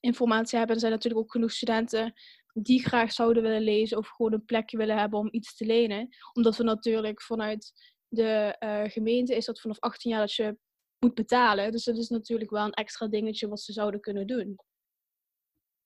informatie 0.02 0.58
hebben. 0.58 0.74
Er 0.74 0.80
zijn 0.80 0.92
natuurlijk 0.92 1.22
ook 1.22 1.32
genoeg 1.32 1.52
studenten 1.52 2.12
die 2.52 2.84
graag 2.84 3.12
zouden 3.12 3.42
willen 3.42 3.62
lezen 3.62 3.98
of 3.98 4.08
gewoon 4.08 4.32
een 4.32 4.44
plekje 4.44 4.76
willen 4.76 4.98
hebben 4.98 5.18
om 5.18 5.28
iets 5.30 5.56
te 5.56 5.64
lenen. 5.64 6.08
Omdat 6.32 6.56
we 6.56 6.64
natuurlijk 6.64 7.22
vanuit 7.22 7.72
de 8.08 8.56
uh, 8.60 8.82
gemeente 8.84 9.36
is 9.36 9.44
dat 9.44 9.60
vanaf 9.60 9.78
18 9.78 10.10
jaar 10.10 10.20
dat 10.20 10.34
je 10.34 10.56
moet 10.98 11.14
betalen. 11.14 11.72
Dus 11.72 11.84
dat 11.84 11.96
is 11.96 12.08
natuurlijk 12.08 12.50
wel 12.50 12.64
een 12.64 12.72
extra 12.72 13.08
dingetje 13.08 13.48
wat 13.48 13.60
ze 13.60 13.72
zouden 13.72 14.00
kunnen 14.00 14.26
doen. 14.26 14.58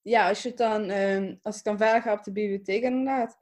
Ja, 0.03 0.29
als, 0.29 0.43
je 0.43 0.55
dan, 0.55 0.91
um, 0.91 1.39
als 1.43 1.59
ik 1.59 1.65
dan 1.65 1.79
verder 1.79 2.03
ga 2.03 2.13
op 2.13 2.25
de 2.25 2.33
bibliotheek 2.33 2.83
inderdaad. 2.83 3.37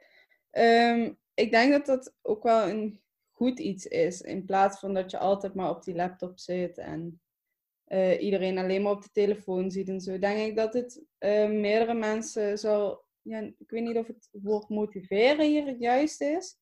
Um, 0.51 1.19
ik 1.35 1.51
denk 1.51 1.73
dat 1.73 1.87
dat 1.87 2.15
ook 2.23 2.43
wel 2.43 2.69
een 2.69 3.01
goed 3.31 3.59
iets 3.59 3.87
is. 3.87 4.21
In 4.21 4.45
plaats 4.45 4.79
van 4.79 4.95
dat 4.95 5.11
je 5.11 5.19
altijd 5.19 5.55
maar 5.55 5.71
op 5.71 5.85
die 5.85 5.95
laptop 5.95 6.39
zit 6.39 6.79
en 6.79 7.21
uh, 7.95 8.23
iedereen 8.23 8.59
alleen 8.59 8.83
maar 8.83 8.93
op 8.93 9.03
de 9.03 9.11
telefoon 9.13 9.71
ziet 9.71 9.89
en 9.89 10.01
zo. 10.01 10.19
Denk 10.19 10.39
ik 10.39 10.57
dat 10.57 10.75
het 10.75 11.03
uh, 11.19 11.51
meerdere 11.51 11.95
mensen 11.95 12.59
zou... 12.59 12.99
Ja, 13.23 13.41
ik 13.41 13.71
weet 13.71 13.83
niet 13.83 13.97
of 13.97 14.07
het 14.07 14.29
woord 14.33 14.69
motiveren 14.69 15.47
hier 15.47 15.67
het 15.67 15.79
juiste 15.79 16.25
is. 16.25 16.57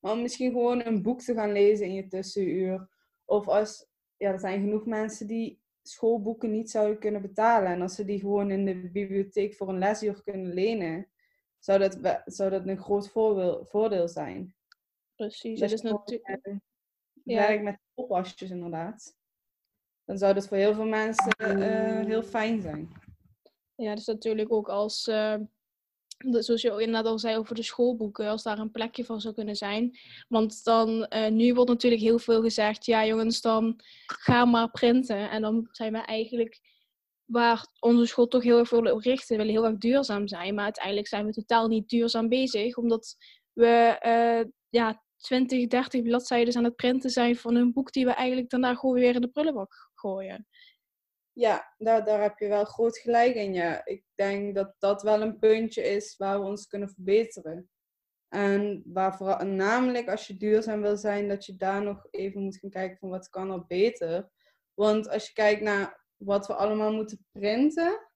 Maar 0.00 0.12
om 0.12 0.22
misschien 0.22 0.50
gewoon 0.50 0.86
een 0.86 1.02
boek 1.02 1.20
te 1.20 1.34
gaan 1.34 1.52
lezen 1.52 1.86
in 1.86 1.94
je 1.94 2.06
tussenuur. 2.06 2.88
Of 3.24 3.48
als, 3.48 3.86
ja, 4.16 4.32
er 4.32 4.40
zijn 4.40 4.60
genoeg 4.60 4.86
mensen 4.86 5.26
die 5.26 5.60
schoolboeken 5.82 6.50
niet 6.50 6.70
zouden 6.70 6.98
kunnen 6.98 7.22
betalen. 7.22 7.72
En 7.72 7.82
als 7.82 7.94
ze 7.94 8.04
die 8.04 8.20
gewoon 8.20 8.50
in 8.50 8.64
de 8.64 8.90
bibliotheek 8.90 9.54
voor 9.54 9.68
een 9.68 9.78
lesuur 9.78 10.22
kunnen 10.22 10.54
lenen, 10.54 11.08
zou 11.58 11.78
dat, 11.78 12.22
zou 12.24 12.50
dat 12.50 12.66
een 12.66 12.78
groot 12.78 13.08
voordeel, 13.10 13.64
voordeel 13.64 14.08
zijn. 14.08 14.54
Precies, 15.14 15.60
dat 15.60 15.70
is 15.70 15.80
natuurlijk. 15.80 16.46
Uh, 16.46 16.56
ja. 17.24 17.46
Werk 17.46 17.62
met 17.62 17.78
oppasjes 17.94 18.50
inderdaad. 18.50 19.17
Dan 20.08 20.18
zou 20.18 20.34
dat 20.34 20.48
voor 20.48 20.56
heel 20.56 20.74
veel 20.74 20.86
mensen 20.86 21.34
uh, 21.38 22.04
heel 22.06 22.22
fijn 22.22 22.60
zijn. 22.60 22.92
Ja, 23.74 23.94
dus 23.94 24.06
natuurlijk 24.06 24.52
ook 24.52 24.68
als 24.68 25.06
uh, 25.08 25.34
zoals 26.18 26.62
je 26.62 26.70
inderdaad 26.70 27.06
al 27.06 27.18
zei 27.18 27.36
over 27.36 27.54
de 27.54 27.62
schoolboeken, 27.62 28.28
als 28.28 28.42
daar 28.42 28.58
een 28.58 28.70
plekje 28.70 29.04
voor 29.04 29.20
zou 29.20 29.34
kunnen 29.34 29.56
zijn. 29.56 29.98
Want 30.28 30.64
dan, 30.64 31.06
uh, 31.14 31.28
nu 31.28 31.54
wordt 31.54 31.70
natuurlijk 31.70 32.02
heel 32.02 32.18
veel 32.18 32.42
gezegd, 32.42 32.84
ja 32.86 33.06
jongens, 33.06 33.40
dan 33.40 33.80
ga 34.06 34.44
maar 34.44 34.70
printen. 34.70 35.30
En 35.30 35.42
dan 35.42 35.68
zijn 35.70 35.92
we 35.92 35.98
eigenlijk, 35.98 36.60
waar 37.24 37.66
onze 37.80 38.06
school 38.06 38.26
toch 38.28 38.42
heel 38.42 38.58
erg 38.58 38.68
veel 38.68 38.92
op 38.92 39.00
richten, 39.00 39.36
willen 39.36 39.52
heel 39.52 39.66
erg 39.66 39.78
duurzaam 39.78 40.28
zijn. 40.28 40.54
Maar 40.54 40.64
uiteindelijk 40.64 41.06
zijn 41.06 41.26
we 41.26 41.32
totaal 41.32 41.68
niet 41.68 41.88
duurzaam 41.88 42.28
bezig, 42.28 42.76
omdat 42.76 43.16
we 43.52 44.48
ja, 44.68 45.02
20, 45.16 45.66
30 45.66 46.02
bladzijden 46.02 46.56
aan 46.56 46.64
het 46.64 46.76
printen 46.76 47.10
zijn 47.10 47.36
van 47.36 47.54
een 47.54 47.72
boek 47.72 47.92
die 47.92 48.04
we 48.04 48.12
eigenlijk 48.12 48.50
daarna 48.50 48.74
gewoon 48.74 48.94
weer 48.94 49.14
in 49.14 49.20
de 49.20 49.28
prullenbak 49.28 49.87
gooien 49.98 50.46
ja, 51.38 51.74
daar, 51.76 52.04
daar 52.04 52.22
heb 52.22 52.38
je 52.38 52.48
wel 52.48 52.64
groot 52.64 52.98
gelijk 52.98 53.34
in. 53.34 53.54
Ja. 53.54 53.84
Ik 53.84 54.04
denk 54.14 54.54
dat 54.54 54.74
dat 54.78 55.02
wel 55.02 55.22
een 55.22 55.38
puntje 55.38 55.82
is 55.82 56.16
waar 56.16 56.40
we 56.40 56.46
ons 56.46 56.66
kunnen 56.66 56.88
verbeteren. 56.88 57.70
En 58.28 58.82
waar 58.86 59.16
vooral, 59.16 59.46
namelijk 59.46 60.08
als 60.08 60.26
je 60.26 60.36
duurzaam 60.36 60.80
wil 60.80 60.96
zijn, 60.96 61.28
dat 61.28 61.46
je 61.46 61.56
daar 61.56 61.82
nog 61.82 62.06
even 62.10 62.42
moet 62.42 62.56
gaan 62.56 62.70
kijken 62.70 62.98
van 62.98 63.08
wat 63.08 63.28
kan 63.28 63.50
er 63.50 63.66
beter. 63.66 64.30
Want 64.74 65.08
als 65.08 65.26
je 65.26 65.32
kijkt 65.32 65.60
naar 65.60 66.04
wat 66.16 66.46
we 66.46 66.54
allemaal 66.54 66.92
moeten 66.92 67.26
printen, 67.32 68.08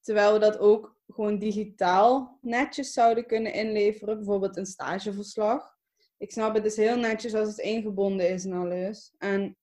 terwijl 0.00 0.32
we 0.32 0.38
dat 0.38 0.58
ook 0.58 1.00
gewoon 1.06 1.38
digitaal 1.38 2.38
netjes 2.40 2.92
zouden 2.92 3.26
kunnen 3.26 3.52
inleveren, 3.52 4.16
bijvoorbeeld 4.16 4.56
een 4.56 4.66
stageverslag. 4.66 5.76
Ik 6.16 6.32
snap 6.32 6.54
het 6.54 6.64
is 6.64 6.76
heel 6.76 6.96
netjes 6.96 7.34
als 7.34 7.48
het 7.48 7.58
ingebonden 7.58 8.28
is 8.28 8.44
en 8.44 8.52
alles. 8.52 9.14
En 9.18 9.56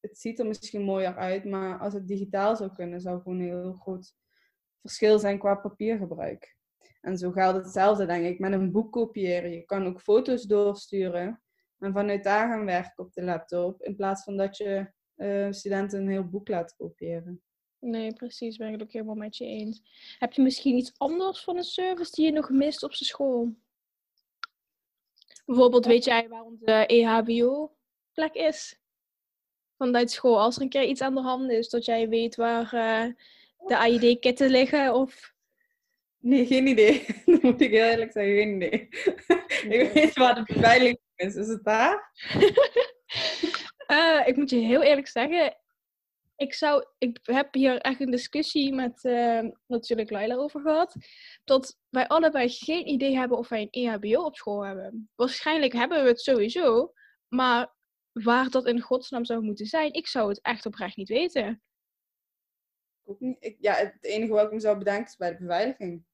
het 0.00 0.18
ziet 0.18 0.38
er 0.38 0.46
misschien 0.46 0.82
mooier 0.82 1.16
uit, 1.16 1.44
maar 1.44 1.78
als 1.78 1.92
het 1.92 2.08
digitaal 2.08 2.56
zou 2.56 2.72
kunnen, 2.74 3.00
zou 3.00 3.22
gewoon 3.22 3.40
heel 3.40 3.72
groot 3.72 4.14
verschil 4.80 5.18
zijn 5.18 5.38
qua 5.38 5.54
papiergebruik. 5.54 6.56
En 7.00 7.18
zo 7.18 7.30
geldt 7.30 7.58
hetzelfde, 7.58 8.06
denk 8.06 8.24
ik, 8.24 8.38
met 8.38 8.52
een 8.52 8.72
boek 8.72 8.92
kopiëren. 8.92 9.50
Je 9.50 9.64
kan 9.64 9.86
ook 9.86 10.00
foto's 10.00 10.42
doorsturen 10.42 11.42
en 11.78 11.92
vanuit 11.92 12.24
daar 12.24 12.48
gaan 12.48 12.64
werken 12.64 13.04
op 13.04 13.12
de 13.12 13.22
laptop, 13.22 13.82
in 13.82 13.96
plaats 13.96 14.24
van 14.24 14.36
dat 14.36 14.56
je 14.56 14.92
uh, 15.16 15.46
studenten 15.50 16.00
een 16.00 16.08
heel 16.08 16.28
boek 16.28 16.48
laat 16.48 16.76
kopiëren. 16.76 17.42
Nee, 17.80 18.12
precies, 18.12 18.56
ben 18.56 18.66
ik 18.66 18.72
het 18.72 18.82
ook 18.82 18.92
helemaal 18.92 19.14
met 19.14 19.36
je 19.36 19.44
eens. 19.44 19.82
Heb 20.18 20.32
je 20.32 20.42
misschien 20.42 20.76
iets 20.76 20.92
anders 20.96 21.44
van 21.44 21.56
een 21.56 21.62
service 21.62 22.12
die 22.12 22.24
je 22.24 22.32
nog 22.32 22.50
mist 22.50 22.82
op 22.82 22.94
zijn 22.94 23.08
school? 23.08 23.56
Bijvoorbeeld, 25.46 25.86
weet 25.86 26.04
jij 26.04 26.28
waar 26.28 26.42
onze 26.42 26.86
EHBO-plek 26.86 28.34
is? 28.34 28.80
Vanuit 29.78 30.10
school. 30.10 30.40
Als 30.40 30.56
er 30.56 30.62
een 30.62 30.68
keer 30.68 30.84
iets 30.84 31.00
aan 31.00 31.14
de 31.14 31.20
hand 31.20 31.50
is, 31.50 31.68
dat 31.68 31.84
jij 31.84 32.08
weet 32.08 32.36
waar 32.36 32.74
uh, 32.74 33.12
de 33.66 33.76
AID-kitten 33.76 34.50
liggen 34.50 34.94
of... 34.94 35.36
Nee, 36.18 36.46
geen 36.46 36.66
idee. 36.66 37.06
Dan 37.26 37.38
moet 37.42 37.60
ik 37.60 37.70
heel 37.70 37.84
eerlijk 37.84 38.12
zeggen, 38.12 38.34
geen 38.34 38.56
idee. 38.56 38.88
ik 39.82 39.92
weet 39.92 40.14
waar 40.14 40.34
de 40.34 40.52
beveiliging 40.54 40.98
is. 41.16 41.34
Is 41.34 41.48
het 41.48 41.64
daar? 41.64 42.12
uh, 43.90 44.22
ik 44.30 44.36
moet 44.36 44.50
je 44.50 44.56
heel 44.56 44.82
eerlijk 44.82 45.08
zeggen, 45.08 45.56
ik, 46.36 46.54
zou, 46.54 46.84
ik 46.98 47.18
heb 47.22 47.54
hier 47.54 47.80
echt 47.80 48.00
een 48.00 48.10
discussie 48.10 48.74
met 48.74 49.04
uh, 49.04 49.40
natuurlijk 49.66 50.10
Laila 50.10 50.34
over 50.34 50.60
gehad. 50.60 50.96
Dat 51.44 51.78
wij 51.88 52.06
allebei 52.06 52.48
geen 52.48 52.88
idee 52.88 53.16
hebben 53.16 53.38
of 53.38 53.48
wij 53.48 53.60
een 53.60 53.70
EHBO 53.70 54.22
op 54.22 54.36
school 54.36 54.66
hebben. 54.66 55.10
Waarschijnlijk 55.14 55.72
hebben 55.72 56.02
we 56.02 56.08
het 56.08 56.20
sowieso, 56.20 56.92
maar 57.28 57.76
waar 58.22 58.50
dat 58.50 58.66
in 58.66 58.80
godsnaam 58.80 59.24
zou 59.24 59.42
moeten 59.42 59.66
zijn, 59.66 59.92
ik 59.92 60.06
zou 60.06 60.28
het 60.28 60.40
echt 60.42 60.66
oprecht 60.66 60.96
niet 60.96 61.08
weten. 61.08 61.62
Ik, 63.38 63.56
ja, 63.60 63.74
het 63.74 63.96
enige 64.00 64.32
wat 64.32 64.46
ik 64.46 64.52
me 64.52 64.60
zou 64.60 64.78
bedenken 64.78 65.06
is 65.06 65.16
bij 65.16 65.30
de 65.30 65.38
beveiliging. 65.38 66.04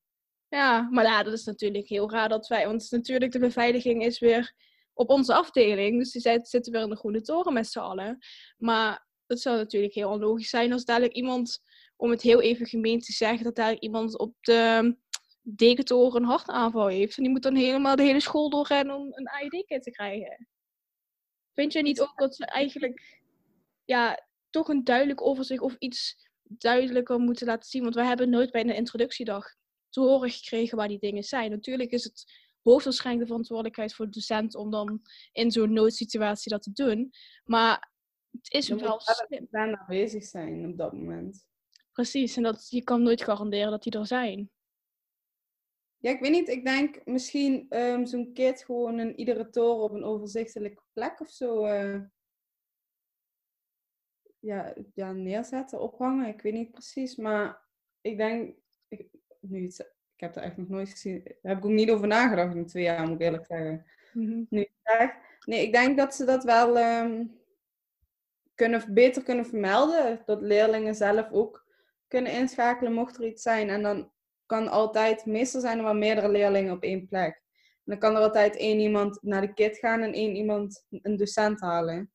Ja, 0.48 0.88
maar 0.90 1.04
ja, 1.04 1.22
dat 1.22 1.32
is 1.32 1.44
natuurlijk 1.44 1.88
heel 1.88 2.10
raar 2.10 2.28
dat 2.28 2.46
wij, 2.46 2.66
want 2.66 2.90
natuurlijk 2.90 3.32
de 3.32 3.38
beveiliging 3.38 4.04
is 4.04 4.18
weer 4.18 4.54
op 4.92 5.10
onze 5.10 5.34
afdeling, 5.34 5.98
dus 5.98 6.12
die 6.12 6.22
zitten 6.42 6.72
weer 6.72 6.82
in 6.82 6.88
de 6.88 6.96
groene 6.96 7.20
toren 7.20 7.52
met 7.52 7.66
z'n 7.66 7.78
allen. 7.78 8.18
Maar 8.56 9.06
het 9.26 9.40
zou 9.40 9.56
natuurlijk 9.56 9.94
heel 9.94 10.10
onlogisch 10.10 10.48
zijn 10.48 10.72
als 10.72 10.84
dadelijk 10.84 11.14
iemand, 11.14 11.60
om 11.96 12.10
het 12.10 12.22
heel 12.22 12.40
even 12.40 12.66
gemeen 12.66 13.00
te 13.00 13.12
zeggen, 13.12 13.44
dat 13.44 13.54
dadelijk 13.54 13.82
iemand 13.82 14.18
op 14.18 14.34
de 14.40 14.96
dekentoren 15.40 16.22
een 16.22 16.28
hartaanval 16.28 16.86
heeft. 16.86 17.16
En 17.16 17.22
die 17.22 17.32
moet 17.32 17.42
dan 17.42 17.54
helemaal 17.54 17.96
de 17.96 18.02
hele 18.02 18.20
school 18.20 18.50
doorrennen 18.50 18.96
om 18.96 19.08
een 19.10 19.28
AED-kit 19.28 19.82
te 19.82 19.90
krijgen. 19.90 20.48
Vind 21.54 21.72
je 21.72 21.82
niet 21.82 22.00
ook 22.00 22.18
dat 22.18 22.34
ze 22.34 22.44
eigenlijk 22.62 23.20
ja, 23.84 24.26
toch 24.50 24.68
een 24.68 24.84
duidelijk 24.84 25.22
overzicht 25.22 25.62
of 25.62 25.76
iets 25.78 26.28
duidelijker 26.42 27.18
moeten 27.18 27.46
laten 27.46 27.70
zien? 27.70 27.82
Want 27.82 27.94
wij 27.94 28.06
hebben 28.06 28.30
nooit 28.30 28.50
bij 28.50 28.60
een 28.60 28.74
introductiedag 28.74 29.54
te 29.88 30.00
horen 30.00 30.30
gekregen 30.30 30.76
waar 30.76 30.88
die 30.88 30.98
dingen 30.98 31.22
zijn. 31.22 31.50
Natuurlijk 31.50 31.90
is 31.90 32.04
het 32.04 32.24
hoogstwaarschijnlijk 32.62 33.26
de 33.26 33.30
verantwoordelijkheid 33.30 33.94
voor 33.94 34.04
de 34.04 34.10
docent 34.10 34.54
om 34.54 34.70
dan 34.70 35.00
in 35.32 35.50
zo'n 35.50 35.72
noodsituatie 35.72 36.50
dat 36.50 36.62
te 36.62 36.72
doen. 36.72 37.10
Maar 37.44 37.92
het 38.30 38.52
is 38.52 38.66
je 38.66 38.76
wel 38.76 39.00
slim. 39.00 39.48
aanwezig 39.50 40.24
zijn 40.24 40.66
op 40.66 40.76
dat 40.76 40.92
moment. 40.92 41.46
Precies, 41.92 42.36
en 42.36 42.42
dat, 42.42 42.66
je 42.68 42.82
kan 42.82 43.02
nooit 43.02 43.22
garanderen 43.22 43.70
dat 43.70 43.82
die 43.82 43.92
er 43.92 44.06
zijn. 44.06 44.50
Ja, 46.04 46.10
ik 46.10 46.20
weet 46.20 46.30
niet. 46.30 46.48
Ik 46.48 46.64
denk 46.64 47.04
misschien 47.04 47.66
um, 47.70 48.06
zo'n 48.06 48.32
kit 48.32 48.64
gewoon 48.64 49.00
in 49.00 49.18
iedere 49.18 49.50
toren 49.50 49.82
op 49.82 49.92
een 49.92 50.04
overzichtelijke 50.04 50.82
plek 50.92 51.20
of 51.20 51.28
zo. 51.28 51.66
Uh, 51.66 52.00
ja, 54.38 54.74
ja, 54.94 55.12
neerzetten, 55.12 55.80
ophangen. 55.80 56.28
Ik 56.28 56.42
weet 56.42 56.52
niet 56.52 56.70
precies. 56.70 57.16
Maar 57.16 57.62
ik 58.00 58.16
denk, 58.16 58.56
ik, 58.88 59.08
nu 59.40 59.64
het 59.64 59.94
ik 60.14 60.20
heb 60.20 60.36
er 60.36 60.42
echt 60.42 60.56
nog 60.56 60.68
nooit 60.68 60.88
gezien. 60.88 61.22
Daar 61.24 61.34
heb 61.42 61.58
ik 61.58 61.64
ook 61.64 61.70
niet 61.70 61.90
over 61.90 62.06
nagedacht 62.06 62.54
in 62.54 62.66
twee 62.66 62.82
jaar, 62.82 63.06
moet 63.06 63.20
ik 63.20 63.26
eerlijk 63.26 63.46
zeggen. 63.46 63.86
Mhm. 64.12 64.44
Nu, 64.48 64.66
nee, 65.46 65.62
ik 65.62 65.72
denk 65.72 65.96
dat 65.96 66.14
ze 66.14 66.24
dat 66.24 66.44
wel 66.44 66.78
ehm, 66.78 67.26
kunnen, 68.54 68.94
beter 68.94 69.22
kunnen 69.22 69.46
vermelden. 69.46 70.22
Dat 70.26 70.42
leerlingen 70.42 70.94
zelf 70.94 71.30
ook 71.30 71.66
kunnen 72.08 72.32
inschakelen 72.32 72.92
mocht 72.92 73.16
er 73.16 73.26
iets 73.26 73.42
zijn. 73.42 73.68
En 73.68 73.82
dan 73.82 74.12
kan 74.54 74.68
altijd, 74.68 75.26
meestal 75.26 75.60
zijn 75.60 75.78
er 75.78 75.84
wel 75.84 75.94
meerdere 75.94 76.28
leerlingen 76.28 76.72
op 76.72 76.82
één 76.82 77.06
plek. 77.06 77.42
En 77.56 77.82
dan 77.84 77.98
kan 77.98 78.14
er 78.14 78.22
altijd 78.22 78.56
één 78.56 78.80
iemand 78.80 79.22
naar 79.22 79.40
de 79.40 79.52
kit 79.52 79.78
gaan 79.78 80.00
en 80.00 80.12
één 80.12 80.36
iemand 80.36 80.86
een 80.90 81.16
docent 81.16 81.60
halen. 81.60 82.12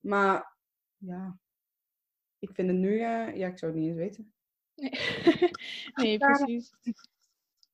Maar 0.00 0.56
ja, 0.96 1.38
ik 2.38 2.50
vind 2.52 2.68
het 2.68 2.76
nu, 2.76 3.00
eh, 3.00 3.36
ja, 3.36 3.46
ik 3.46 3.58
zou 3.58 3.72
het 3.72 3.80
niet 3.80 3.88
eens 3.88 3.98
weten. 3.98 4.34
Nee, 4.74 4.90
nee 5.94 6.18
precies. 6.18 6.72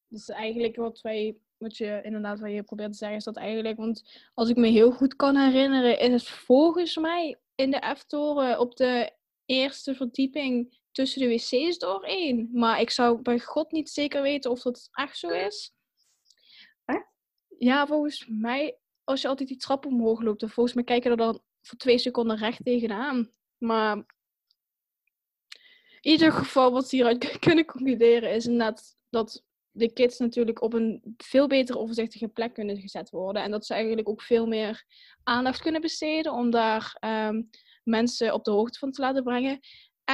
Dus 0.08 0.28
eigenlijk 0.28 0.76
wat 0.76 1.00
wij, 1.00 1.36
wat 1.56 1.76
je 1.76 2.00
inderdaad 2.02 2.40
wat 2.40 2.50
je 2.50 2.62
probeert 2.62 2.92
te 2.92 2.98
zeggen, 2.98 3.18
is 3.18 3.24
dat 3.24 3.36
eigenlijk, 3.36 3.76
want 3.76 4.28
als 4.34 4.48
ik 4.48 4.56
me 4.56 4.68
heel 4.68 4.92
goed 4.92 5.16
kan 5.16 5.36
herinneren, 5.36 5.98
is 5.98 6.12
het 6.12 6.28
volgens 6.28 6.96
mij 6.96 7.38
in 7.54 7.70
de 7.70 7.94
F-toren 7.96 8.60
op 8.60 8.76
de 8.76 9.12
eerste 9.44 9.94
verdieping 9.94 10.79
tussen 10.92 11.20
de 11.20 11.28
wc's 11.28 11.78
doorheen. 11.78 12.50
Maar 12.52 12.80
ik 12.80 12.90
zou 12.90 13.22
bij 13.22 13.38
God 13.38 13.72
niet 13.72 13.90
zeker 13.90 14.22
weten 14.22 14.50
of 14.50 14.62
dat 14.62 14.88
echt 14.92 15.18
zo 15.18 15.28
is. 15.28 15.74
Ja, 17.60 17.86
volgens 17.86 18.26
mij, 18.28 18.78
als 19.04 19.20
je 19.22 19.28
altijd 19.28 19.48
die 19.48 19.56
trap 19.56 19.86
omhoog 19.86 20.22
loopt, 20.22 20.40
dan 20.40 20.50
volgens 20.50 20.74
mij 20.74 20.84
kijken 20.84 21.10
er 21.10 21.16
dan 21.16 21.42
voor 21.62 21.78
twee 21.78 21.98
seconden 21.98 22.36
recht 22.36 22.64
tegenaan. 22.64 23.30
Maar 23.58 23.96
in 26.00 26.10
ieder 26.10 26.32
geval, 26.32 26.72
wat 26.72 26.88
ze 26.88 26.96
hieruit 26.96 27.38
kunnen 27.46 27.64
concluderen, 27.64 28.32
is 28.32 28.46
inderdaad 28.46 28.96
dat 29.10 29.44
de 29.70 29.92
kids 29.92 30.18
natuurlijk 30.18 30.62
op 30.62 30.72
een 30.72 31.14
veel 31.16 31.46
betere 31.46 31.78
overzichtige 31.78 32.28
plek 32.28 32.54
kunnen 32.54 32.80
gezet 32.80 33.10
worden. 33.10 33.42
En 33.42 33.50
dat 33.50 33.66
ze 33.66 33.74
eigenlijk 33.74 34.08
ook 34.08 34.22
veel 34.22 34.46
meer 34.46 34.84
aandacht 35.22 35.60
kunnen 35.60 35.80
besteden 35.80 36.32
om 36.32 36.50
daar 36.50 36.96
ehm, 37.00 37.42
mensen 37.84 38.34
op 38.34 38.44
de 38.44 38.50
hoogte 38.50 38.78
van 38.78 38.90
te 38.90 39.00
laten 39.00 39.22
brengen. 39.22 39.60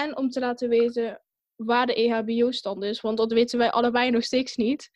En 0.03 0.17
om 0.17 0.31
te 0.31 0.41
laten 0.41 0.69
weten 0.69 1.21
waar 1.55 1.87
de 1.87 1.95
EHBO-stand 1.95 2.83
is. 2.83 3.00
Want 3.00 3.17
dat 3.17 3.33
weten 3.33 3.59
wij 3.59 3.71
allebei 3.71 4.11
nog 4.11 4.25
steeds 4.25 4.57
niet. 4.57 4.91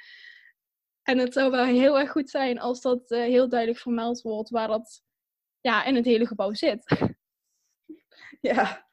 En 1.02 1.19
het 1.19 1.33
zou 1.33 1.50
wel 1.50 1.64
heel 1.64 1.99
erg 1.99 2.11
goed 2.11 2.30
zijn 2.30 2.59
als 2.59 2.80
dat 2.80 3.11
eh, 3.11 3.23
heel 3.23 3.49
duidelijk 3.49 3.80
vermeld 3.80 4.21
wordt 4.23 4.50
waar 4.50 4.69
dat 4.69 5.02
ja, 5.61 5.85
in 5.85 5.95
het 5.95 6.04
hele 6.04 6.26
gebouw 6.26 6.54
zit. 6.54 6.85
Ja. 8.40 8.88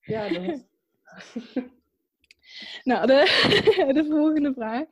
Ja, 0.00 0.28
dat 0.28 0.42
is... 0.42 0.60
Nou, 2.82 3.06
de, 3.06 3.14
de 4.02 4.04
volgende 4.08 4.52
vraag. 4.52 4.84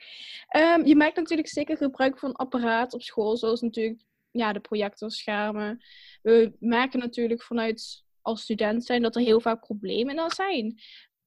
Ehm, 0.49 0.87
je 0.87 0.97
maakt 0.97 1.17
natuurlijk 1.17 1.49
zeker 1.49 1.77
gebruik 1.77 2.19
van 2.19 2.33
apparaat 2.33 2.93
op 2.95 3.03
school, 3.03 3.37
zoals 3.37 3.61
natuurlijk 3.61 4.01
ja, 4.31 4.53
de 4.53 4.61
projectorschermen. 4.61 5.85
We 6.23 6.57
merken 6.59 6.99
natuurlijk 6.99 7.43
vanuit 7.43 8.05
als 8.23 8.43
student 8.43 8.85
zijn 8.85 9.03
dat 9.03 9.17
er 9.17 9.23
heel 9.23 9.41
vaak 9.41 9.61
problemen 9.61 10.17
dan 10.17 10.31
zijn. 10.31 10.81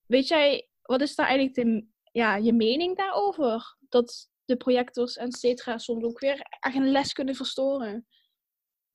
Weet 0.06 0.28
jij, 0.28 0.70
wat 0.82 1.02
is 1.02 1.16
daar 1.16 1.28
eigenlijk 1.28 1.56
de, 1.56 1.86
ja, 2.12 2.36
je 2.36 2.54
mening 2.54 2.98
daarover? 2.98 3.78
Dat 3.90 4.30
de 4.46 4.58
projectors 4.58 5.18
en 5.18 5.32
cetera 5.32 5.78
soms 5.78 6.04
ook 6.04 6.20
weer 6.20 6.42
echt 6.60 6.76
een 6.76 6.92
les 6.92 7.14
kunnen 7.14 7.36
verstoren. 7.36 8.08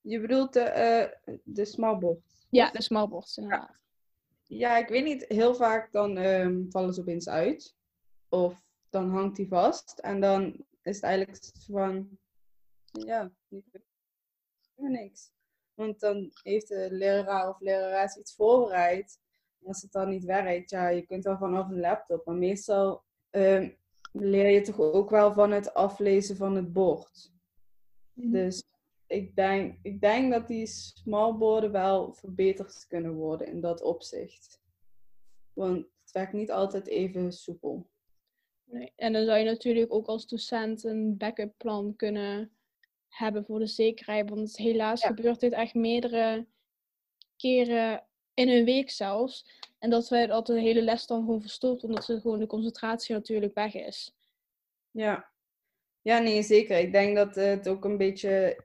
Je 0.01 0.21
bedoelt 0.21 0.53
de, 0.53 0.61
eh 0.61 1.37
de 1.45 1.65
smallboard? 1.65 2.21
Ja, 2.51 2.71
de 2.71 2.83
smallboards 2.83 3.37
inderdaad. 3.37 3.77
Ja, 4.49 4.77
ik 4.77 4.89
weet 4.89 5.05
niet. 5.05 5.25
Heel 5.29 5.55
vaak 5.55 5.93
dan 5.93 6.17
ehm, 6.17 6.65
vallen 6.69 6.95
ze 6.95 7.01
opeens 7.01 7.29
uit. 7.29 7.77
Of 8.29 8.61
dan 8.91 9.11
hangt 9.11 9.37
die 9.37 9.49
vast. 9.49 9.99
En 9.99 10.21
dan 10.21 10.65
is 10.83 10.95
het 10.95 11.05
eigenlijk 11.05 11.45
van... 11.71 12.19
Ja, 12.91 13.33
niet- 13.49 13.65
niks. 14.77 15.31
Want 15.77 16.01
dan 16.01 16.31
heeft 16.43 16.69
de 16.69 16.89
leraar 16.91 17.49
of 17.49 17.61
lerares 17.61 18.17
iets 18.17 18.35
voorbereid. 18.35 19.19
En 19.61 19.67
als 19.67 19.83
het 19.83 19.93
dan 19.93 20.09
niet 20.09 20.25
werkt, 20.25 20.71
ja, 20.71 20.89
je 20.89 21.07
kunt 21.07 21.25
wel 21.25 21.37
vanaf 21.37 21.69
een 21.69 21.81
laptop. 21.81 22.27
Maar 22.27 22.35
meestal 22.35 23.05
ehm, 23.31 23.71
leer 24.13 24.51
je 24.51 24.61
toch 24.61 24.81
ook 24.81 25.11
wel 25.11 25.33
van 25.33 25.51
het 25.51 25.75
aflezen 25.75 26.37
van 26.37 26.57
het 26.57 26.73
bord. 26.73 27.33
Dus 28.13 28.65
ik 29.07 29.37
denk, 29.37 29.79
ik 29.83 30.01
denk 30.01 30.33
dat 30.33 30.47
die 30.47 30.67
smallborden 30.67 31.73
wel 31.73 32.13
verbeterd 32.13 32.87
kunnen 32.89 33.15
worden 33.15 33.47
in 33.47 33.61
dat 33.61 33.83
opzicht. 33.83 34.61
Want 35.53 35.77
het 35.77 36.13
werkt 36.13 36.33
niet 36.33 36.51
altijd 36.51 36.87
even 36.87 37.33
soepel. 37.33 37.87
Nee. 38.65 38.93
En 38.97 39.13
dan 39.13 39.25
zou 39.25 39.39
je 39.39 39.45
natuurlijk 39.45 39.93
ook 39.93 40.07
als 40.07 40.27
docent 40.27 40.85
een 40.85 41.17
backup 41.17 41.55
plan 41.57 41.97
kunnen 41.97 42.56
hebben 43.17 43.45
voor 43.45 43.59
de 43.59 43.67
zekerheid. 43.67 44.29
Want 44.31 44.57
helaas 44.57 45.01
Ja. 45.03 45.09
gebeurt 45.09 45.41
dit 45.41 45.53
echt 45.53 45.75
meerdere 45.75 46.47
keren 47.37 48.07
in 48.35 48.49
een 48.49 48.65
week 48.65 48.91
zelfs. 48.91 49.47
En 49.79 49.91
dat 49.91 50.09
wij 50.09 50.27
dat 50.27 50.47
de 50.47 50.61
hele 50.61 50.83
les 50.83 51.07
dan 51.07 51.21
gewoon 51.21 51.41
verstoort, 51.41 51.85
omdat 51.85 52.05
ze 52.05 52.21
gewoon 52.21 52.39
de 52.39 52.47
concentratie 52.47 53.15
natuurlijk 53.15 53.55
weg 53.55 53.75
is. 53.75 54.17
Ja. 54.91 55.31
Ja, 56.03 56.19
nee, 56.19 56.43
zeker. 56.43 56.79
Ik 56.79 56.93
denk 56.93 57.17
dat 57.17 57.35
het 57.35 57.69
ook 57.69 57.85
een 57.85 57.97
beetje 57.97 58.65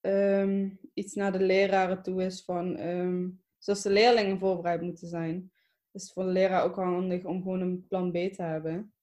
ehm, 0.00 0.68
iets 0.94 1.14
naar 1.14 1.32
de 1.32 1.40
leraren 1.40 2.02
toe 2.02 2.24
is 2.24 2.42
van... 2.44 2.76
ehm, 2.76 3.28
zoals 3.58 3.82
de 3.82 3.90
leerlingen 3.90 4.38
voorbereid 4.38 4.80
moeten 4.80 5.08
zijn. 5.08 5.52
is 5.92 6.02
het 6.02 6.12
voor 6.12 6.24
de 6.24 6.30
leraar 6.30 6.64
ook 6.64 6.76
wel 6.76 6.84
handig 6.84 7.24
om 7.24 7.42
gewoon 7.42 7.60
een 7.60 7.86
plan 7.88 8.10
B 8.10 8.14
te 8.14 8.42
hebben. 8.42 8.94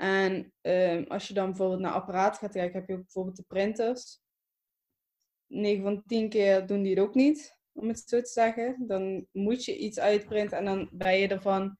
En 0.00 0.52
ehm, 0.60 1.04
als 1.08 1.28
je 1.28 1.34
dan 1.34 1.46
bijvoorbeeld 1.46 1.80
naar 1.80 1.92
apparaat 1.92 2.38
gaat 2.38 2.52
kijken, 2.52 2.78
heb 2.78 2.88
je 2.88 2.94
ook 2.94 3.02
bijvoorbeeld 3.02 3.36
de 3.36 3.44
printers. 3.46 4.20
9 5.46 5.82
van 5.82 6.02
10 6.06 6.28
keer 6.28 6.66
doen 6.66 6.82
die 6.82 6.94
het 6.94 7.04
ook 7.04 7.14
niet, 7.14 7.58
om 7.72 7.88
het 7.88 8.02
zo 8.06 8.20
te 8.20 8.30
zeggen. 8.30 8.86
Dan 8.86 9.26
moet 9.32 9.64
je 9.64 9.78
iets 9.78 9.98
uitprinten 9.98 10.58
en 10.58 10.64
dan 10.64 10.88
ben 10.92 11.18
je 11.18 11.28
ervan, 11.28 11.78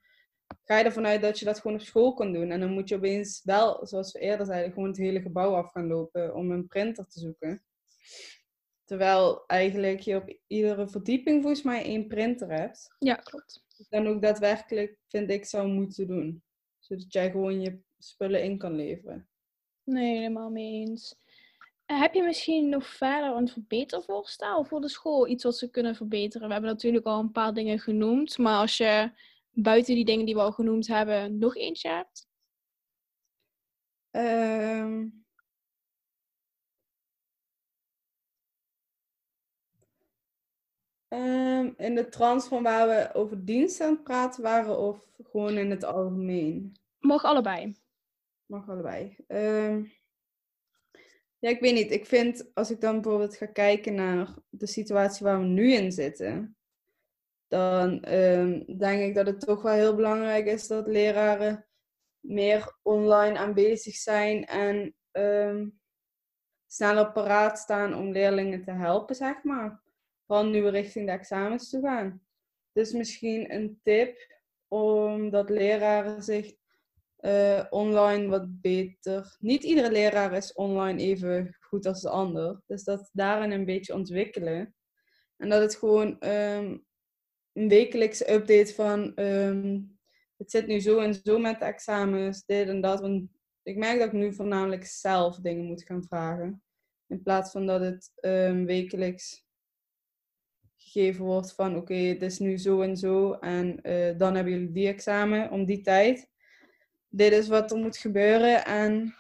ga 0.65 0.79
je 0.79 0.85
ervan 0.85 1.07
uit 1.07 1.23
dat 1.23 1.39
je 1.39 1.45
dat 1.45 1.61
gewoon 1.61 1.77
op 1.77 1.83
school 1.83 2.15
kan 2.15 2.33
doen. 2.33 2.51
En 2.51 2.61
dan 2.61 2.73
moet 2.73 2.89
je 2.89 2.97
opeens 2.97 3.41
wel, 3.45 3.87
zoals 3.87 4.13
we 4.13 4.19
eerder 4.19 4.47
zeiden, 4.47 4.73
gewoon 4.73 4.89
het 4.89 4.99
hele 4.99 5.21
gebouw 5.21 5.55
af 5.55 5.71
gaan 5.71 5.87
lopen 5.87 6.35
om 6.35 6.51
een 6.51 6.67
printer 6.67 7.07
te 7.07 7.21
zoeken. 7.21 7.65
Terwijl 8.85 9.47
eigenlijk 9.47 10.01
je 10.01 10.17
op 10.17 10.39
iedere 10.47 10.89
verdieping 10.89 11.43
volgens 11.43 11.63
mij 11.63 11.85
één 11.85 12.07
printer 12.07 12.53
hebt. 12.53 12.95
Ja, 12.99 13.15
klopt. 13.15 13.65
Dan 13.89 14.07
ook 14.07 14.23
daadwerkelijk, 14.23 14.99
vind 15.09 15.31
ik, 15.31 15.45
zou 15.45 15.69
moeten 15.69 16.07
doen. 16.07 16.43
Zodat 16.79 17.13
jij 17.13 17.31
gewoon 17.31 17.61
je 17.61 17.89
spullen 18.05 18.43
in 18.43 18.59
kan 18.59 18.75
leveren. 18.75 19.29
Nee, 19.85 20.17
helemaal 20.17 20.51
mee 20.51 20.73
eens. 20.73 21.19
Eh, 21.87 22.01
heb 22.01 22.15
je 22.15 22.23
misschien 22.23 22.69
nog 22.69 22.87
verder 22.87 23.37
een 23.37 23.49
verbetervoorstel 23.49 24.65
voor 24.65 24.81
de 24.81 24.89
school? 24.89 25.29
Iets 25.29 25.45
wat 25.45 25.57
ze 25.57 25.71
kunnen 25.71 25.95
verbeteren? 25.95 26.47
We 26.47 26.53
hebben 26.53 26.71
natuurlijk 26.71 27.07
al 27.07 27.21
een 27.21 27.33
paar 27.33 27.55
dingen 27.55 27.79
genoemd. 27.79 28.39
Maar 28.39 28.59
als 28.59 28.77
je 28.77 29.13
buiten 29.51 29.95
die 29.95 30.05
dingen 30.05 30.27
die 30.27 30.35
we 30.35 30.41
al 30.41 30.53
genoemd 30.53 30.87
hebben, 30.87 31.39
nog 31.39 31.57
eentje 31.57 31.89
hebt? 31.89 32.29
Ehm. 34.11 35.09
Ehm, 41.09 41.71
in 41.77 41.95
de 41.95 42.09
trans 42.09 42.47
van 42.47 42.63
waar 42.63 42.89
we 42.89 43.15
over 43.15 43.45
dienst 43.45 43.81
aan 43.81 43.93
het 43.93 44.03
praten 44.03 44.43
waren 44.43 44.79
of 44.79 45.05
gewoon 45.31 45.59
in 45.59 45.71
het 45.71 45.85
algemeen? 45.85 46.77
Mag 46.99 47.25
allebei. 47.25 47.80
Mag 48.51 48.69
allebei. 48.69 49.17
Ehm, 49.27 49.85
ja, 51.39 51.49
ik 51.49 51.61
weet 51.61 51.75
niet. 51.75 51.91
Ik 51.91 52.07
vind 52.07 52.51
als 52.55 52.71
ik 52.71 52.81
dan 52.81 53.01
bijvoorbeeld 53.01 53.37
ga 53.37 53.47
kijken 53.47 53.95
naar 53.95 54.35
de 54.49 54.67
situatie 54.67 55.27
waar 55.27 55.41
we 55.41 55.47
nu 55.47 55.73
in 55.73 55.93
zitten, 55.93 56.57
dan 57.49 58.03
ehm, 58.03 58.77
denk 58.79 59.03
ik 59.03 59.15
dat 59.15 59.27
het 59.27 59.41
toch 59.41 59.63
wel 59.63 59.73
heel 59.73 59.95
belangrijk 59.95 60.47
is 60.47 60.67
dat 60.67 60.87
leraren 60.87 61.67
meer 62.21 62.79
online 62.83 63.39
aanwezig 63.39 63.95
zijn 63.95 64.45
en 64.45 64.95
ehm, 65.11 65.69
sneller 66.67 67.13
paraat 67.13 67.59
staan 67.59 67.95
om 67.95 68.13
leerlingen 68.13 68.65
te 68.65 68.73
helpen, 68.73 69.15
zeg 69.15 69.43
maar. 69.43 69.83
Vooral 70.27 70.47
nu 70.47 70.69
richting 70.69 71.07
de 71.07 71.13
examens 71.13 71.71
toe 71.71 71.83
gaan. 71.83 72.23
Dus 72.73 72.93
misschien 72.93 73.55
een 73.55 73.81
tip 73.83 74.39
om 74.69 75.31
dat 75.31 75.51
leraren 75.51 76.23
zich 76.23 76.59
eh, 77.21 77.67
online 77.71 78.29
wat 78.29 78.61
beter. 78.61 79.37
Niet 79.39 79.65
iedere 79.65 79.91
leraar 79.91 80.33
is 80.33 80.53
online 80.53 81.01
even 81.01 81.57
goed 81.61 81.87
als 81.87 82.01
de 82.01 82.09
ander. 82.09 82.63
Dus 82.67 82.85
dat 82.85 83.11
daarin 83.13 83.51
een 83.51 83.65
beetje 83.65 83.95
ontwikkelen. 83.95 84.75
En 85.37 85.49
dat 85.49 85.61
het 85.61 85.77
gewoon 85.77 86.21
ehm, 86.21 86.79
een 87.53 87.69
wekelijkse 87.69 88.33
update 88.33 88.75
van 88.75 89.15
ehm, 89.15 89.81
het 90.37 90.51
zit 90.51 90.67
nu 90.67 90.81
zo 90.81 90.99
en 90.99 91.15
zo 91.15 91.39
met 91.39 91.59
de 91.59 91.65
examens, 91.65 92.45
dit 92.45 92.69
en 92.69 92.81
dat. 92.81 93.01
Want 93.01 93.29
ik 93.63 93.77
merk 93.77 93.99
dat 93.99 94.07
ik 94.07 94.13
nu 94.13 94.35
voornamelijk 94.35 94.85
zelf 94.85 95.37
dingen 95.37 95.65
moet 95.65 95.85
gaan 95.85 96.05
vragen. 96.05 96.63
In 97.07 97.23
plaats 97.23 97.51
van 97.51 97.67
dat 97.67 97.81
het 97.81 98.13
ehm, 98.15 98.65
wekelijks 98.65 99.49
gegeven 100.77 101.25
wordt 101.25 101.55
van 101.55 101.77
oké, 101.77 101.95
het 101.95 102.23
is 102.23 102.39
nu 102.39 102.59
zo 102.59 102.81
en 102.81 102.97
zo 102.97 103.33
en 103.33 103.83
eh, 103.83 104.19
dan 104.19 104.35
hebben 104.35 104.53
jullie 104.53 104.73
die 104.73 104.89
examen 104.89 105.51
om 105.51 105.65
die 105.65 105.81
tijd. 105.81 106.30
Dit 107.11 107.33
is 107.33 107.49
wat 107.49 107.71
er 107.71 107.77
moet 107.77 107.97
gebeuren 107.97 108.65
en 108.65 109.15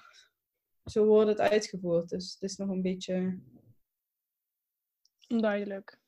zo 0.85 1.05
wordt 1.05 1.29
het 1.29 1.40
uitgevoerd. 1.40 2.09
Dus 2.09 2.33
het 2.33 2.42
is 2.42 2.57
nog 2.57 2.68
een 2.68 2.83
beetje... 2.83 3.38
Onduidelijk. 5.29 5.98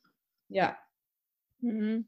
Ja. 0.46 0.88
Mhm. 1.56 2.00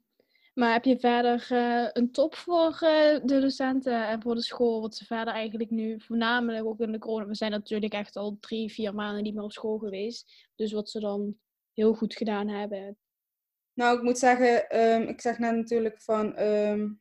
Maar 0.54 0.72
heb 0.72 0.84
je 0.84 0.98
verder 0.98 1.46
eh, 1.50 1.88
een 1.92 2.12
top 2.12 2.34
voor 2.34 2.70
uh, 2.72 3.20
de 3.24 3.38
docenten 3.40 4.08
en 4.08 4.22
voor 4.22 4.34
de 4.34 4.42
school? 4.42 4.80
Wat 4.80 4.94
ze 4.94 5.04
verder 5.04 5.34
eigenlijk 5.34 5.70
nu, 5.70 6.00
voornamelijk 6.00 6.64
ook 6.64 6.80
in 6.80 6.92
de 6.92 6.98
corona. 6.98 7.26
We 7.26 7.34
zijn 7.34 7.50
natuurlijk 7.50 7.92
echt 7.92 8.16
al 8.16 8.36
drie, 8.40 8.72
vier 8.72 8.94
maanden 8.94 9.22
niet 9.22 9.34
meer 9.34 9.42
op 9.42 9.52
school 9.52 9.78
geweest. 9.78 10.48
Dus 10.54 10.72
wat 10.72 10.90
ze 10.90 11.00
dan 11.00 11.36
heel 11.72 11.94
goed 11.94 12.14
gedaan 12.14 12.48
hebben. 12.48 12.96
Nou, 13.72 13.96
ik 13.96 14.02
moet 14.02 14.18
zeggen, 14.18 14.68
ehm, 14.68 15.02
ik 15.02 15.20
zeg 15.20 15.38
net 15.38 15.54
natuurlijk 15.54 16.02
van 16.02 16.36
ehm, 16.36 16.92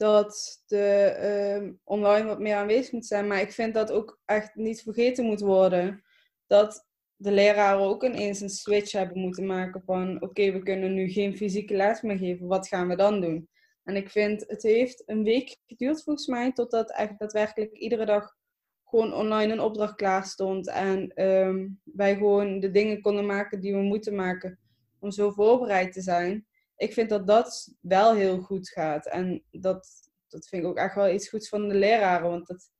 dat 0.00 0.62
de 0.66 1.16
um, 1.60 1.80
online 1.84 2.26
wat 2.26 2.38
meer 2.38 2.54
aanwezig 2.54 2.92
moet 2.92 3.06
zijn. 3.06 3.26
Maar 3.26 3.40
ik 3.40 3.52
vind 3.52 3.74
dat 3.74 3.92
ook 3.92 4.20
echt 4.24 4.54
niet 4.54 4.82
vergeten 4.82 5.24
moet 5.24 5.40
worden. 5.40 6.02
Dat 6.46 6.86
de 7.16 7.32
leraren 7.32 7.86
ook 7.86 8.04
ineens 8.04 8.40
een 8.40 8.50
switch 8.50 8.92
hebben 8.92 9.18
moeten 9.18 9.46
maken 9.46 9.82
van 9.82 10.22
oké, 10.22 10.52
we 10.52 10.62
kunnen 10.62 10.94
nu 10.94 11.08
geen 11.08 11.36
fysieke 11.36 11.74
les 11.74 12.00
meer 12.02 12.18
geven, 12.18 12.46
wat 12.46 12.68
gaan 12.68 12.88
we 12.88 12.96
dan 12.96 13.20
doen? 13.20 13.48
En 13.84 13.96
ik 13.96 14.10
vind, 14.10 14.44
het 14.46 14.62
heeft 14.62 15.02
een 15.06 15.22
week 15.22 15.56
geduurd 15.66 16.02
volgens 16.02 16.26
mij, 16.26 16.52
totdat 16.52 16.92
echt 16.92 17.18
daadwerkelijk 17.18 17.72
iedere 17.72 18.06
dag 18.06 18.36
gewoon 18.84 19.14
online 19.14 19.52
een 19.52 19.60
opdracht 19.60 19.94
klaar 19.94 20.24
stond. 20.24 20.68
En 20.68 21.24
um, 21.26 21.80
wij 21.84 22.14
gewoon 22.14 22.60
de 22.60 22.70
dingen 22.70 23.00
konden 23.00 23.26
maken 23.26 23.60
die 23.60 23.72
we 23.72 23.82
moeten 23.82 24.14
maken 24.14 24.58
om 24.98 25.10
zo 25.10 25.30
voorbereid 25.30 25.92
te 25.92 26.00
zijn. 26.00 26.46
Ik 26.80 26.92
vind 26.92 27.08
dat 27.08 27.26
dat 27.26 27.74
wel 27.80 28.14
heel 28.14 28.40
goed 28.40 28.68
gaat. 28.68 29.06
En 29.06 29.44
dat, 29.50 30.10
dat 30.28 30.48
vind 30.48 30.62
ik 30.62 30.68
ook 30.68 30.76
echt 30.76 30.94
wel 30.94 31.10
iets 31.10 31.28
goeds 31.28 31.48
van 31.48 31.68
de 31.68 31.74
leraren. 31.74 32.30
Want 32.30 32.46
dat 32.46 32.70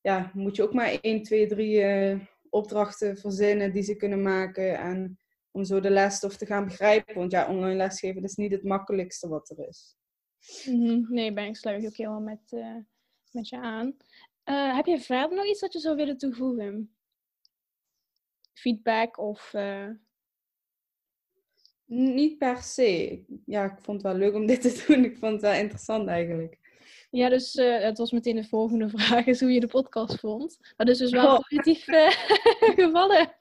ja, 0.00 0.30
moet 0.34 0.56
je 0.56 0.62
ook 0.62 0.72
maar 0.72 0.98
1, 1.00 1.22
2, 1.22 1.46
3 1.46 2.28
opdrachten 2.50 3.16
verzinnen 3.16 3.72
die 3.72 3.82
ze 3.82 3.96
kunnen 3.96 4.22
maken. 4.22 4.78
En 4.78 5.18
om 5.50 5.64
zo 5.64 5.80
de 5.80 5.90
lesstof 5.90 6.36
te 6.36 6.46
gaan 6.46 6.64
begrijpen. 6.64 7.14
Want 7.14 7.32
ja, 7.32 7.48
online 7.48 7.76
lesgeven 7.76 8.22
is 8.22 8.34
niet 8.34 8.52
het 8.52 8.62
makkelijkste 8.62 9.28
wat 9.28 9.50
er 9.50 9.68
is. 9.68 9.96
Mhm. 10.64 11.12
Nee, 11.12 11.32
ben 11.32 11.44
ik 11.44 11.56
sluit 11.56 11.86
ook 11.86 11.96
helemaal 11.96 12.20
met, 12.20 12.52
uh, 12.52 12.76
met 13.30 13.48
je 13.48 13.60
aan. 13.60 13.96
Uh, 14.44 14.76
heb 14.76 14.86
je 14.86 15.00
verder 15.00 15.36
nog 15.36 15.46
iets 15.46 15.60
dat 15.60 15.72
je 15.72 15.78
zou 15.78 15.96
willen 15.96 16.18
toevoegen? 16.18 16.96
Feedback 18.52 19.18
of... 19.18 19.54
Niet 21.86 22.38
per 22.38 22.56
se. 22.56 23.24
Ja, 23.44 23.64
ik 23.64 23.80
vond 23.80 24.02
het 24.02 24.12
wel 24.12 24.20
leuk 24.20 24.34
om 24.34 24.46
dit 24.46 24.60
te 24.60 24.84
doen. 24.86 25.04
Ik 25.04 25.16
vond 25.16 25.32
het 25.32 25.40
wel 25.40 25.52
interessant 25.52 26.08
eigenlijk. 26.08 26.58
Ja, 27.10 27.28
dus 27.28 27.54
uh, 27.54 27.82
het 27.82 27.98
was 27.98 28.12
meteen 28.12 28.36
de 28.36 28.44
volgende 28.44 28.88
vraag, 28.88 29.26
is 29.26 29.40
hoe 29.40 29.52
je 29.52 29.60
de 29.60 29.66
podcast 29.66 30.20
vond. 30.20 30.58
Dat 30.76 30.88
is 30.88 30.98
dus 30.98 31.10
wel 31.10 31.26
oh. 31.26 31.40
positief 31.40 31.88
uh, 31.88 32.10
gevallen. 32.84 33.34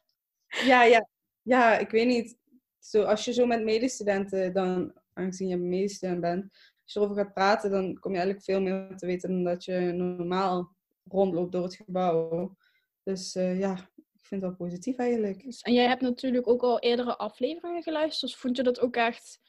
Ja, 0.47 0.84
ja. 0.84 1.08
ja, 1.41 1.77
ik 1.77 1.89
weet 1.89 2.08
niet. 2.08 2.38
Zo, 2.79 3.03
als 3.03 3.25
je 3.25 3.34
zo 3.34 3.45
met 3.45 3.63
medestudenten 3.63 4.53
dan, 4.53 4.93
aangezien 5.13 5.47
je 5.47 5.58
medestudent 5.58 6.21
bent, 6.21 6.43
als 6.84 6.93
je 6.93 6.99
erover 6.99 7.23
gaat 7.23 7.34
praten, 7.34 7.71
dan 7.71 7.99
kom 7.99 8.12
je 8.12 8.17
eigenlijk 8.17 8.45
veel 8.45 8.62
meer 8.62 8.97
te 8.97 9.05
weten 9.05 9.29
dan 9.29 9.43
dat 9.43 9.63
je 9.63 9.79
normaal 9.79 10.75
rondloopt 11.03 11.51
door 11.51 11.63
het 11.63 11.75
gebouw. 11.75 12.55
Dus 13.03 13.36
uh, 13.36 13.60
ja, 13.60 13.89
ik 14.25 14.31
vind 14.31 14.41
het 14.41 14.57
wel 14.57 14.67
positief 14.67 14.97
eigenlijk. 14.97 15.43
Dus, 15.43 15.61
en 15.61 15.73
jij 15.73 15.88
hebt 15.88 16.01
natuurlijk 16.01 16.47
ook 16.47 16.61
al 16.61 16.79
eerdere 16.79 17.17
afleveringen 17.17 17.83
geluisterd. 17.83 18.31
Dus 18.31 18.39
vond 18.39 18.57
je 18.57 18.63
dat 18.63 18.79
ook 18.79 18.95
echt 18.95 19.39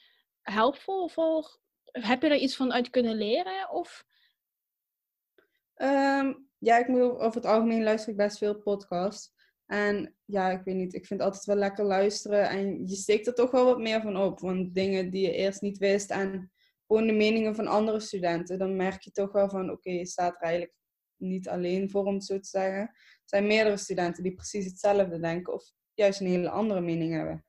helpvol 0.43 1.09
voor 1.09 1.59
heb 1.93 2.23
je 2.23 2.29
er 2.29 2.37
iets 2.37 2.57
van 2.57 2.73
uit 2.73 2.91
kunnen 2.91 3.17
leren? 3.17 3.71
Of? 3.71 4.05
Um, 5.77 6.49
ja, 6.59 6.79
ik 6.79 6.89
moet 6.89 7.01
over 7.01 7.35
het 7.35 7.51
algemeen 7.51 7.83
luister 7.83 8.11
ik 8.11 8.17
best 8.17 8.39
veel 8.39 8.61
podcasts. 8.61 9.35
En 9.67 10.17
ja, 10.25 10.51
ik 10.51 10.65
weet 10.65 10.75
niet, 10.75 10.95
ik 10.95 11.07
vind 11.07 11.21
het 11.21 11.29
altijd 11.29 11.45
wel 11.45 11.57
lekker 11.57 11.85
luisteren. 11.85 12.49
En 12.49 12.87
je 12.87 12.95
steekt 12.95 13.27
er 13.27 13.35
toch 13.35 13.51
wel 13.51 13.65
wat 13.65 13.79
meer 13.79 14.01
van 14.01 14.17
op. 14.17 14.41
Want 14.41 14.75
dingen 14.75 15.11
die 15.11 15.23
je 15.23 15.33
eerst 15.33 15.61
niet 15.61 15.79
wist 15.79 16.11
en 16.11 16.53
gewoon 16.87 17.07
de 17.07 17.13
meningen 17.13 17.55
van 17.55 17.67
andere 17.67 18.01
studenten. 18.01 18.59
Dan 18.59 18.77
merk 18.77 19.03
je 19.03 19.11
toch 19.11 19.33
wel 19.33 19.49
van, 19.49 19.71
oké, 19.71 19.91
je 19.91 20.07
staat 20.07 20.35
er 20.35 20.43
eigenlijk 20.43 20.75
niet 21.17 21.49
alleen 21.49 21.83
het 21.83 22.25
zo 22.25 22.39
te 22.39 22.49
zeggen. 22.49 22.81
Er 22.81 23.23
zijn 23.25 23.47
meerdere 23.47 23.77
studenten 23.77 24.23
die 24.23 24.35
precies 24.35 24.65
hetzelfde 24.65 25.21
denken. 25.21 25.53
Of 25.53 25.65
juist 25.95 26.21
een 26.21 26.27
hele 26.27 26.51
andere 26.51 26.81
mening 26.81 27.15
hebben. 27.15 27.45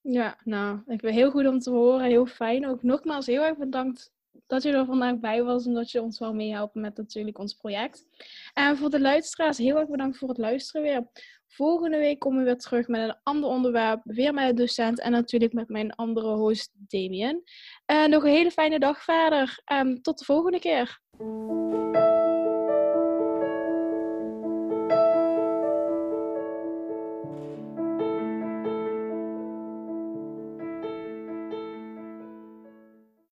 Ja, 0.00 0.38
nou, 0.44 0.80
ik 0.86 1.00
ben 1.00 1.12
heel 1.12 1.30
goed 1.30 1.46
om 1.46 1.58
te 1.58 1.70
horen. 1.70 2.06
Heel 2.06 2.26
fijn. 2.26 2.66
Ook 2.66 2.82
nogmaals 2.82 3.26
heel 3.26 3.42
erg 3.42 3.56
bedankt 3.56 4.12
dat 4.46 4.62
je 4.62 4.72
er 4.72 4.84
vandaag 4.84 5.18
bij 5.18 5.42
was 5.42 5.66
en 5.66 5.74
dat 5.74 5.90
je 5.90 6.02
ons 6.02 6.18
wel 6.18 6.34
meehelpen 6.34 6.80
met 6.80 6.96
natuurlijk 6.96 7.38
ons 7.38 7.54
project. 7.54 8.06
En 8.52 8.76
voor 8.76 8.90
de 8.90 9.00
luisteraars, 9.00 9.58
heel 9.58 9.78
erg 9.78 9.88
bedankt 9.88 10.18
voor 10.18 10.28
het 10.28 10.38
luisteren 10.38 10.82
weer. 10.82 11.06
Volgende 11.46 11.96
week 11.96 12.18
komen 12.18 12.38
we 12.38 12.44
weer 12.44 12.58
terug 12.58 12.88
met 12.88 13.00
een 13.00 13.16
ander 13.22 13.50
onderwerp, 13.50 14.00
weer 14.04 14.34
met 14.34 14.48
een 14.48 14.56
docent 14.56 15.00
en 15.00 15.12
natuurlijk 15.12 15.52
met 15.52 15.68
mijn 15.68 15.94
andere 15.94 16.34
host 16.34 16.72
Damien. 16.74 17.42
En 17.86 18.10
nog 18.10 18.22
een 18.22 18.30
hele 18.30 18.50
fijne 18.50 18.78
dag 18.78 19.04
verder. 19.04 19.62
Um, 19.72 20.02
tot 20.02 20.18
de 20.18 20.24
volgende 20.24 20.58
keer. 20.58 21.00